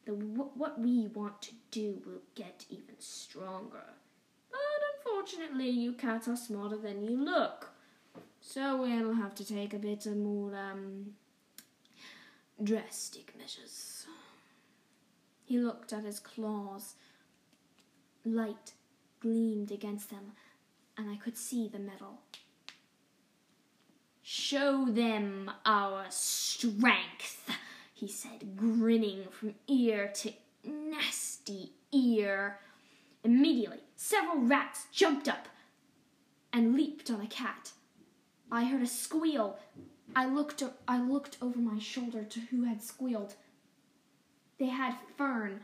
the 0.05 0.15
what 0.15 0.81
we 0.81 1.07
want 1.09 1.43
to 1.43 1.53
do 1.71 2.01
will 2.07 2.23
get 2.35 2.65
even 2.71 2.95
stronger. 2.99 3.85
But 4.51 4.61
unfortunately, 4.97 5.69
you 5.69 5.93
cats 5.93 6.29
are 6.29 6.37
smarter 6.37 6.77
than 6.77 7.05
you 7.05 7.17
look. 7.17 7.71
So 8.41 8.81
we'll 8.81 9.15
have 9.15 9.35
to 9.37 9.45
take 9.45 9.75
a 9.75 9.79
bit 9.79 10.07
more 10.07 10.55
um, 10.55 11.15
drastic 12.63 13.37
measures. 13.37 14.07
He 15.45 15.59
looked 15.59 15.93
at 15.93 16.05
his 16.05 16.21
claws. 16.21 16.95
Light 18.25 18.73
gleamed 19.21 19.71
against 19.71 20.11
them, 20.11 20.33
and 20.97 21.11
I 21.11 21.17
could 21.17 21.37
see 21.37 21.69
the 21.69 21.79
metal. 21.79 22.21
Show 24.23 24.87
them 24.87 25.51
our 25.65 26.07
strength, 26.11 27.51
he 27.99 28.07
said, 28.07 28.57
grinning 28.57 29.25
from 29.29 29.57
ear 29.67 30.09
to 30.15 30.33
nasty 30.65 31.73
ear. 31.91 32.61
Immediately, 33.25 33.81
several 33.97 34.39
rats 34.39 34.87
jumped 34.93 35.27
up 35.27 35.49
and 36.53 36.77
leaped 36.77 37.11
on 37.11 37.21
a 37.21 37.27
cat. 37.27 37.73
I 38.53 38.67
heard 38.67 38.83
a 38.83 38.87
squeal. 38.87 39.59
I 40.15 40.27
looked, 40.27 40.63
I 40.87 41.01
looked 41.03 41.39
over 41.43 41.59
my 41.59 41.81
shoulder 41.81 42.23
to 42.23 42.39
who 42.39 42.63
had 42.63 42.85
squealed. 42.85 43.35
They 44.61 44.67
had 44.67 44.95
Fern, 45.17 45.63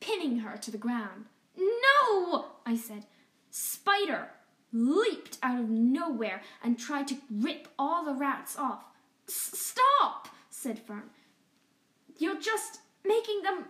pinning 0.00 0.40
her 0.40 0.56
to 0.56 0.72
the 0.72 0.78
ground. 0.78 1.26
No, 1.56 2.46
I 2.66 2.76
said. 2.76 3.06
Spider 3.52 4.30
leaped 4.72 5.38
out 5.44 5.60
of 5.60 5.70
nowhere 5.70 6.42
and 6.60 6.76
tried 6.76 7.06
to 7.06 7.18
rip 7.30 7.68
all 7.78 8.04
the 8.04 8.14
rats 8.14 8.58
off. 8.58 8.82
Stop, 9.28 10.28
said 10.50 10.80
Fern. 10.80 11.10
You're 12.18 12.40
just 12.40 12.80
making 13.04 13.42
them 13.42 13.66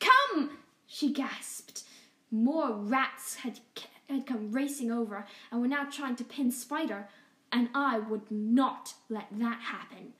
come, 0.00 0.58
she 0.86 1.12
gasped. 1.12 1.84
More 2.30 2.72
rats 2.72 3.36
had, 3.36 3.60
had 4.08 4.26
come 4.26 4.52
racing 4.52 4.90
over 4.90 5.26
and 5.50 5.60
were 5.60 5.68
now 5.68 5.84
trying 5.84 6.16
to 6.16 6.24
pin 6.24 6.50
Spider, 6.50 7.08
and 7.52 7.68
I 7.74 7.98
would 7.98 8.30
not 8.30 8.94
let 9.08 9.28
that 9.32 9.60
happen. 9.60 10.12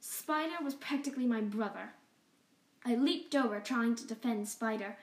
Spider 0.00 0.56
was 0.62 0.74
practically 0.74 1.26
my 1.26 1.40
brother. 1.40 1.92
I 2.84 2.94
leaped 2.94 3.34
over, 3.34 3.60
trying 3.60 3.94
to 3.96 4.06
defend 4.06 4.48
Spider. 4.48 4.96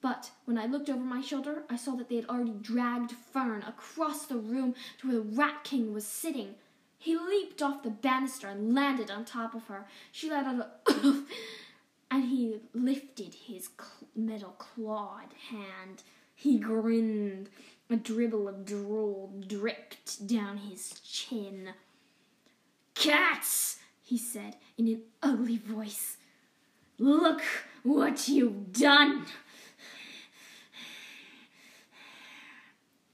But 0.00 0.30
when 0.44 0.56
I 0.56 0.66
looked 0.66 0.88
over 0.88 1.02
my 1.02 1.20
shoulder, 1.20 1.64
I 1.68 1.76
saw 1.76 1.96
that 1.96 2.08
they 2.08 2.16
had 2.16 2.26
already 2.26 2.54
dragged 2.62 3.12
Fern 3.12 3.62
across 3.66 4.26
the 4.26 4.36
room 4.36 4.74
to 4.98 5.08
where 5.08 5.16
the 5.16 5.36
Rat 5.36 5.64
King 5.64 5.92
was 5.92 6.06
sitting. 6.06 6.54
He 6.98 7.16
leaped 7.16 7.62
off 7.62 7.84
the 7.84 7.90
banister 7.90 8.48
and 8.48 8.74
landed 8.74 9.10
on 9.10 9.24
top 9.24 9.54
of 9.54 9.66
her. 9.68 9.86
She 10.10 10.28
let 10.28 10.46
out 10.46 10.68
a 10.88 11.22
and 12.10 12.24
he 12.24 12.58
lifted 12.74 13.34
his 13.46 13.68
metal 14.16 14.54
clawed 14.58 15.32
hand. 15.50 16.02
He 16.34 16.58
grinned. 16.58 17.50
A 17.90 17.96
dribble 17.96 18.48
of 18.48 18.66
drool 18.66 19.32
dripped 19.46 20.26
down 20.26 20.58
his 20.58 20.90
chin. 21.00 21.70
Cats, 22.94 23.78
he 24.02 24.18
said 24.18 24.56
in 24.76 24.88
an 24.88 25.02
ugly 25.22 25.56
voice. 25.56 26.18
Look 26.98 27.40
what 27.82 28.28
you've 28.28 28.72
done. 28.72 29.24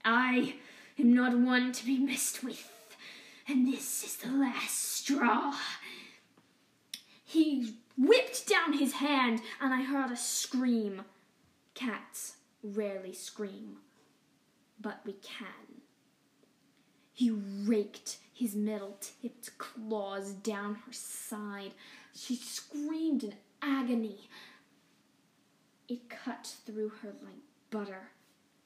I 0.03 0.55
am 0.99 1.13
not 1.13 1.37
one 1.37 1.71
to 1.71 1.85
be 1.85 1.97
messed 1.99 2.43
with 2.43 2.69
and 3.47 3.67
this 3.67 4.03
is 4.03 4.15
the 4.17 4.31
last 4.31 4.77
straw. 4.77 5.53
He 7.23 7.75
whipped 7.97 8.47
down 8.47 8.73
his 8.73 8.93
hand, 8.93 9.41
and 9.61 9.73
I 9.73 9.83
heard 9.83 10.11
a 10.11 10.17
scream. 10.17 11.03
Cats 11.73 12.37
rarely 12.63 13.13
scream, 13.13 13.77
but 14.79 15.01
we 15.05 15.13
can. 15.13 15.81
He 17.13 17.29
raked 17.31 18.17
his 18.33 18.55
metal 18.55 18.97
tipped 18.99 19.57
claws 19.57 20.31
down 20.31 20.75
her 20.75 20.91
side. 20.91 21.73
She 22.13 22.35
screamed 22.35 23.23
in 23.23 23.35
agony. 23.61 24.29
It 25.87 26.09
cut 26.09 26.55
through 26.65 26.89
her 27.01 27.13
like 27.23 27.43
butter. 27.69 28.09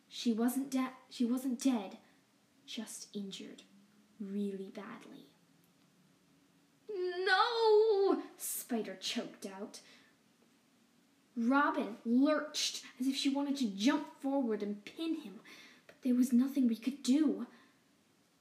She 0.08 0.32
wasn't 0.32 0.72
dead. 0.72 0.92
She 1.10 1.26
wasn't 1.26 1.62
dead, 1.62 1.98
just 2.66 3.08
injured 3.14 3.64
really 4.20 4.72
badly. 4.74 5.28
No! 7.26 8.22
Spider 8.38 8.98
choked 9.00 9.46
out. 9.46 9.80
Robin 11.36 11.96
lurched 12.06 12.84
as 13.00 13.08
if 13.08 13.16
she 13.16 13.30
wanted 13.30 13.56
to 13.58 13.66
jump 13.66 14.08
forward 14.22 14.62
and 14.62 14.84
pin 14.84 15.22
him, 15.22 15.40
but 15.88 15.96
there 16.04 16.16
was 16.16 16.34
nothing 16.34 16.68
we 16.68 16.76
could 16.76 17.02
do. 17.02 17.48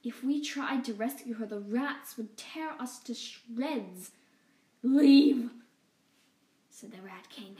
If 0.03 0.23
we 0.23 0.41
tried 0.41 0.83
to 0.85 0.93
rescue 0.93 1.35
her, 1.35 1.45
the 1.45 1.59
rats 1.59 2.17
would 2.17 2.37
tear 2.37 2.71
us 2.79 2.99
to 2.99 3.13
shreds. 3.13 4.11
Leave, 4.81 5.49
said 6.69 6.91
the 6.91 7.01
Rat 7.01 7.29
King. 7.29 7.57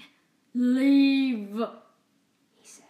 Leave, 0.54 1.62
he 2.56 2.68
said. 2.68 2.86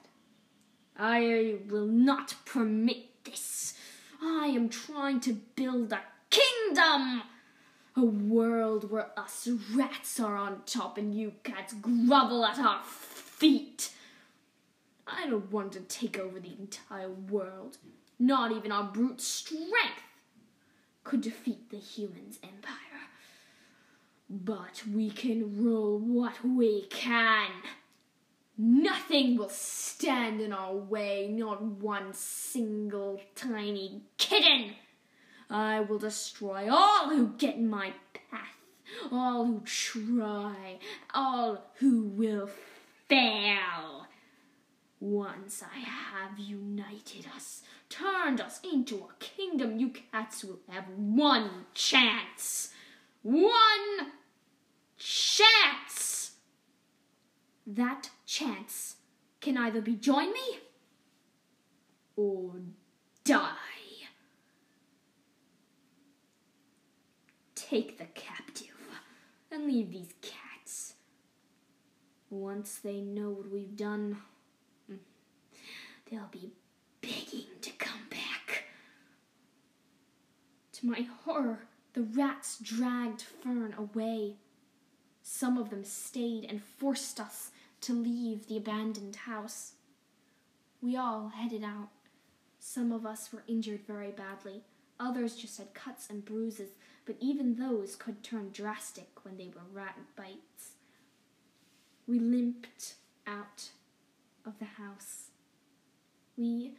I 0.97 1.57
will 1.67 1.87
not 1.87 2.35
permit 2.45 3.23
this. 3.23 3.73
I 4.21 4.47
am 4.47 4.69
trying 4.69 5.19
to 5.21 5.33
build 5.55 5.93
a 5.93 6.01
kingdom. 6.29 7.23
A 7.95 8.05
world 8.05 8.89
where 8.89 9.11
us 9.17 9.47
rats 9.73 10.19
are 10.19 10.35
on 10.35 10.61
top 10.65 10.97
and 10.97 11.13
you 11.13 11.33
cats 11.43 11.73
grovel 11.73 12.45
at 12.45 12.59
our 12.59 12.81
feet. 12.83 13.91
I 15.07 15.27
don't 15.27 15.51
want 15.51 15.73
to 15.73 15.81
take 15.81 16.17
over 16.19 16.39
the 16.39 16.55
entire 16.57 17.09
world. 17.09 17.77
Not 18.19 18.51
even 18.51 18.71
our 18.71 18.83
brute 18.83 19.21
strength 19.21 20.03
could 21.03 21.21
defeat 21.21 21.69
the 21.69 21.77
humans' 21.77 22.39
empire. 22.43 22.75
But 24.29 24.83
we 24.93 25.09
can 25.09 25.63
rule 25.63 25.97
what 25.97 26.45
we 26.45 26.83
can. 26.89 27.49
Nothing 28.61 29.37
will 29.37 29.47
stand 29.47 30.41
in 30.41 30.51
our 30.51 30.75
way, 30.75 31.29
not 31.31 31.61
one 31.61 32.13
single 32.13 33.21
tiny 33.33 34.01
kitten. 34.17 34.75
I 35.49 35.79
will 35.79 35.97
destroy 35.97 36.67
all 36.69 37.09
who 37.09 37.29
get 37.37 37.55
in 37.55 37.69
my 37.69 37.93
path, 38.29 38.57
all 39.13 39.45
who 39.45 39.61
try, 39.61 40.79
all 41.13 41.71
who 41.75 42.01
will 42.01 42.49
fail. 43.07 44.07
Once 44.99 45.63
I 45.63 45.79
have 45.79 46.37
united 46.37 47.27
us, 47.33 47.61
turned 47.87 48.41
us 48.41 48.59
into 48.69 48.97
a 48.97 49.23
kingdom, 49.23 49.79
you 49.79 49.87
cats 49.87 50.43
will 50.43 50.59
have 50.67 50.89
one 50.97 51.65
chance. 51.73 52.73
One 53.21 54.11
chance! 54.97 56.18
That 57.71 58.09
chance 58.25 58.95
can 59.41 59.55
either 59.55 59.79
be 59.79 59.93
join 59.93 60.33
me 60.33 60.59
or 62.15 62.53
die. 63.23 63.45
Take 67.53 67.99
the 67.99 68.05
captive 68.15 68.75
and 69.51 69.67
leave 69.67 69.91
these 69.91 70.15
cats. 70.19 70.95
Once 72.31 72.79
they 72.79 73.01
know 73.01 73.29
what 73.29 73.51
we've 73.51 73.77
done, 73.77 74.17
mm, 74.91 74.97
they'll 76.09 76.29
be 76.31 76.51
begging 77.01 77.45
to 77.61 77.69
come 77.73 78.07
back. 78.09 78.63
To 80.73 80.87
my 80.87 81.05
horror, 81.23 81.67
the 81.93 82.01
rats 82.01 82.57
dragged 82.57 83.21
Fern 83.21 83.75
away. 83.77 84.37
Some 85.21 85.59
of 85.59 85.69
them 85.69 85.83
stayed 85.83 86.45
and 86.45 86.63
forced 86.63 87.19
us 87.19 87.51
to 87.81 87.93
leave 87.93 88.47
the 88.47 88.57
abandoned 88.57 89.15
house. 89.15 89.73
We 90.81 90.95
all 90.95 91.29
headed 91.29 91.63
out. 91.63 91.89
Some 92.59 92.91
of 92.91 93.05
us 93.05 93.31
were 93.31 93.43
injured 93.47 93.81
very 93.87 94.11
badly. 94.11 94.63
Others 94.99 95.35
just 95.35 95.57
had 95.57 95.73
cuts 95.73 96.09
and 96.09 96.25
bruises, 96.25 96.71
but 97.05 97.15
even 97.19 97.55
those 97.55 97.95
could 97.95 98.21
turn 98.21 98.49
drastic 98.51 99.23
when 99.23 99.37
they 99.37 99.47
were 99.47 99.63
rat 99.73 99.97
bites. 100.15 100.73
We 102.05 102.19
limped 102.19 102.95
out 103.25 103.69
of 104.45 104.59
the 104.59 104.65
house. 104.65 105.29
We 106.37 106.73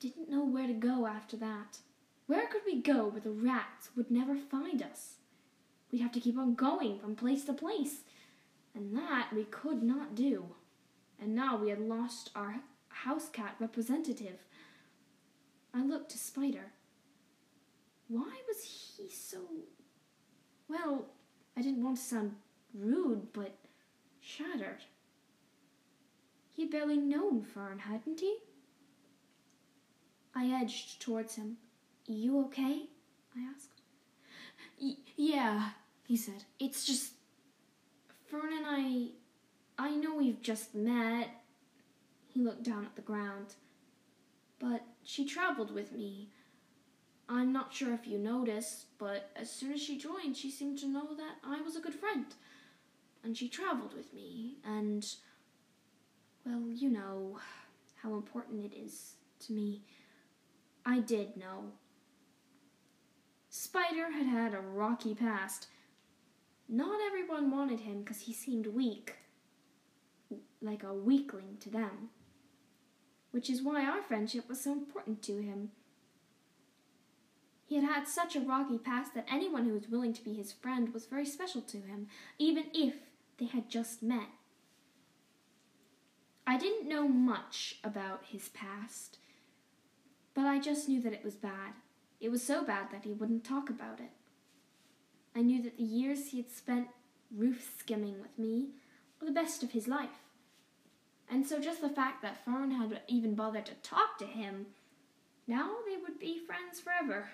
didn't 0.00 0.30
know 0.30 0.44
where 0.44 0.66
to 0.66 0.72
go 0.72 1.06
after 1.06 1.36
that. 1.38 1.78
Where 2.26 2.46
could 2.46 2.62
we 2.66 2.80
go 2.80 3.06
where 3.06 3.20
the 3.20 3.30
rats 3.30 3.90
would 3.96 4.10
never 4.10 4.36
find 4.36 4.82
us? 4.82 5.16
We'd 5.90 6.02
have 6.02 6.12
to 6.12 6.20
keep 6.20 6.38
on 6.38 6.54
going 6.54 6.98
from 6.98 7.14
place 7.14 7.44
to 7.44 7.52
place, 7.52 8.00
and 8.76 8.96
that 8.96 9.32
we 9.34 9.44
could 9.44 9.82
not 9.82 10.14
do. 10.14 10.44
And 11.20 11.34
now 11.34 11.56
we 11.56 11.70
had 11.70 11.80
lost 11.80 12.30
our 12.36 12.56
house 12.88 13.28
cat 13.30 13.56
representative. 13.58 14.44
I 15.74 15.82
looked 15.82 16.10
to 16.10 16.18
Spider. 16.18 16.72
Why 18.08 18.32
was 18.46 18.62
he 18.62 19.10
so. 19.10 19.38
Well, 20.68 21.06
I 21.56 21.62
didn't 21.62 21.82
want 21.82 21.96
to 21.96 22.02
sound 22.02 22.36
rude, 22.74 23.32
but 23.32 23.56
shattered. 24.20 24.84
He'd 26.54 26.70
barely 26.70 26.96
known 26.96 27.42
Fern, 27.42 27.78
hadn't 27.80 28.20
he? 28.20 28.38
I 30.34 30.48
edged 30.48 31.00
towards 31.00 31.36
him. 31.36 31.56
You 32.06 32.44
okay? 32.46 32.84
I 33.36 33.40
asked. 33.54 33.80
Yeah, 35.16 35.70
he 36.06 36.16
said. 36.16 36.44
It's 36.58 36.84
just. 36.84 37.12
Fern 38.40 38.52
and 38.52 38.66
I. 38.66 39.08
I 39.78 39.94
know 39.94 40.16
we've 40.16 40.42
just 40.42 40.74
met. 40.74 41.28
He 42.28 42.40
looked 42.40 42.64
down 42.64 42.84
at 42.84 42.96
the 42.96 43.02
ground. 43.02 43.54
But 44.58 44.82
she 45.02 45.24
traveled 45.24 45.72
with 45.72 45.92
me. 45.92 46.30
I'm 47.28 47.52
not 47.52 47.74
sure 47.74 47.92
if 47.92 48.06
you 48.06 48.18
noticed, 48.18 48.86
but 48.98 49.30
as 49.36 49.50
soon 49.50 49.72
as 49.72 49.82
she 49.82 49.98
joined, 49.98 50.36
she 50.36 50.50
seemed 50.50 50.78
to 50.78 50.86
know 50.86 51.14
that 51.16 51.36
I 51.44 51.60
was 51.60 51.76
a 51.76 51.80
good 51.80 51.94
friend. 51.94 52.26
And 53.24 53.36
she 53.36 53.48
traveled 53.48 53.94
with 53.94 54.12
me, 54.12 54.56
and. 54.64 55.06
Well, 56.44 56.62
you 56.70 56.88
know 56.90 57.40
how 58.02 58.14
important 58.14 58.72
it 58.72 58.76
is 58.76 59.14
to 59.46 59.52
me. 59.52 59.82
I 60.84 61.00
did 61.00 61.36
know. 61.36 61.72
Spider 63.48 64.12
had 64.12 64.26
had 64.26 64.54
a 64.54 64.60
rocky 64.60 65.14
past. 65.14 65.66
Not 66.68 67.00
everyone 67.06 67.50
wanted 67.50 67.80
him 67.80 68.00
because 68.00 68.22
he 68.22 68.32
seemed 68.32 68.66
weak, 68.66 69.14
like 70.60 70.82
a 70.82 70.92
weakling 70.92 71.56
to 71.60 71.70
them, 71.70 72.10
which 73.30 73.48
is 73.48 73.62
why 73.62 73.84
our 73.84 74.02
friendship 74.02 74.48
was 74.48 74.60
so 74.60 74.72
important 74.72 75.22
to 75.22 75.38
him. 75.38 75.70
He 77.66 77.76
had 77.76 77.84
had 77.84 78.08
such 78.08 78.36
a 78.36 78.40
rocky 78.40 78.78
past 78.78 79.14
that 79.14 79.26
anyone 79.30 79.64
who 79.64 79.72
was 79.72 79.88
willing 79.88 80.12
to 80.14 80.24
be 80.24 80.34
his 80.34 80.52
friend 80.52 80.92
was 80.94 81.06
very 81.06 81.26
special 81.26 81.62
to 81.62 81.78
him, 81.78 82.06
even 82.38 82.64
if 82.72 82.94
they 83.38 83.46
had 83.46 83.68
just 83.68 84.02
met. 84.02 84.28
I 86.46 86.58
didn't 86.58 86.88
know 86.88 87.08
much 87.08 87.78
about 87.82 88.26
his 88.26 88.48
past 88.50 89.18
but 90.36 90.44
I 90.44 90.60
just 90.60 90.86
knew 90.86 91.00
that 91.00 91.14
it 91.14 91.24
was 91.24 91.34
bad. 91.34 91.72
It 92.20 92.30
was 92.30 92.42
so 92.42 92.62
bad 92.62 92.90
that 92.92 93.04
he 93.04 93.12
wouldn't 93.14 93.42
talk 93.42 93.70
about 93.70 94.00
it. 94.00 94.10
I 95.36 95.42
knew 95.42 95.62
that 95.62 95.76
the 95.76 95.84
years 95.84 96.28
he 96.28 96.38
had 96.38 96.50
spent 96.50 96.88
roof 97.30 97.70
skimming 97.78 98.22
with 98.22 98.38
me 98.38 98.70
were 99.20 99.26
the 99.26 99.32
best 99.32 99.62
of 99.62 99.72
his 99.72 99.86
life. 99.86 100.22
And 101.30 101.46
so 101.46 101.60
just 101.60 101.82
the 101.82 101.90
fact 101.90 102.22
that 102.22 102.42
Fern 102.42 102.70
had 102.70 103.02
even 103.06 103.34
bothered 103.34 103.66
to 103.66 103.74
talk 103.82 104.16
to 104.18 104.24
him, 104.24 104.66
now 105.46 105.72
they 105.86 105.96
would 105.98 106.18
be 106.18 106.38
friends 106.38 106.80
forever. 106.80 107.28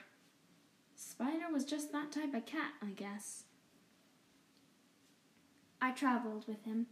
Spider 0.96 1.52
was 1.52 1.64
just 1.64 1.92
that 1.92 2.10
type 2.10 2.34
of 2.34 2.44
cat, 2.44 2.72
I 2.82 2.90
guess. 2.90 3.44
I 5.80 5.92
traveled 5.92 6.48
with 6.48 6.64
him, 6.64 6.86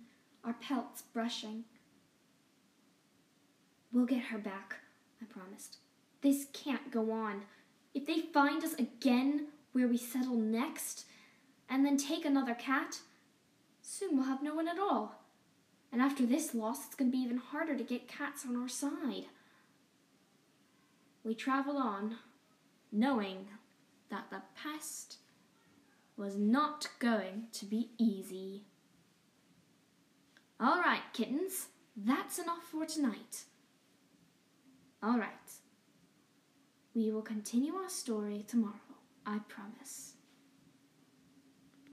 our 0.45 0.55
pelts 0.55 1.03
brushing. 1.13 1.65
We'll 3.93 4.07
get 4.07 4.27
her 4.27 4.39
back, 4.39 4.77
I 5.21 5.25
promised. 5.25 5.79
This 6.23 6.47
can't 6.53 6.93
go 6.93 7.11
on. 7.11 7.43
If 7.95 8.07
they 8.07 8.21
find 8.21 8.63
us 8.63 8.75
again 8.75 9.47
where 9.73 9.89
we 9.89 9.97
settle 9.97 10.37
next, 10.37 11.07
and 11.69 11.85
then 11.85 11.97
take 11.97 12.25
another 12.25 12.55
cat, 12.55 13.01
soon 13.83 14.17
we'll 14.17 14.27
have 14.27 14.43
no 14.43 14.55
one 14.55 14.69
at 14.69 14.79
all. 14.79 15.23
And 15.93 16.01
after 16.01 16.25
this 16.25 16.55
loss, 16.55 16.87
it's 16.87 16.95
going 16.95 17.11
to 17.11 17.17
be 17.17 17.23
even 17.23 17.39
harder 17.39 17.77
to 17.77 17.85
get 17.85 18.09
cats 18.09 18.45
on 18.47 18.57
our 18.57 18.69
side. 18.69 19.27
We 21.25 21.35
travel 21.35 21.77
on, 21.77 22.17
knowing 22.93 23.49
that 24.11 24.31
the 24.31 24.43
past 24.55 25.19
was 26.17 26.37
not 26.37 26.89
going 26.99 27.45
to 27.53 27.65
be 27.65 27.91
easy. 27.99 28.65
All 30.59 30.81
right, 30.81 31.03
kittens, 31.13 31.69
that's 31.97 32.39
enough 32.39 32.65
for 32.71 32.85
tonight. 32.85 33.45
All 35.03 35.19
right. 35.19 35.31
We 36.95 37.11
will 37.11 37.23
continue 37.23 37.75
our 37.75 37.89
story 37.89 38.45
tomorrow, 38.47 38.75
I 39.27 39.39
promise. 39.49 40.20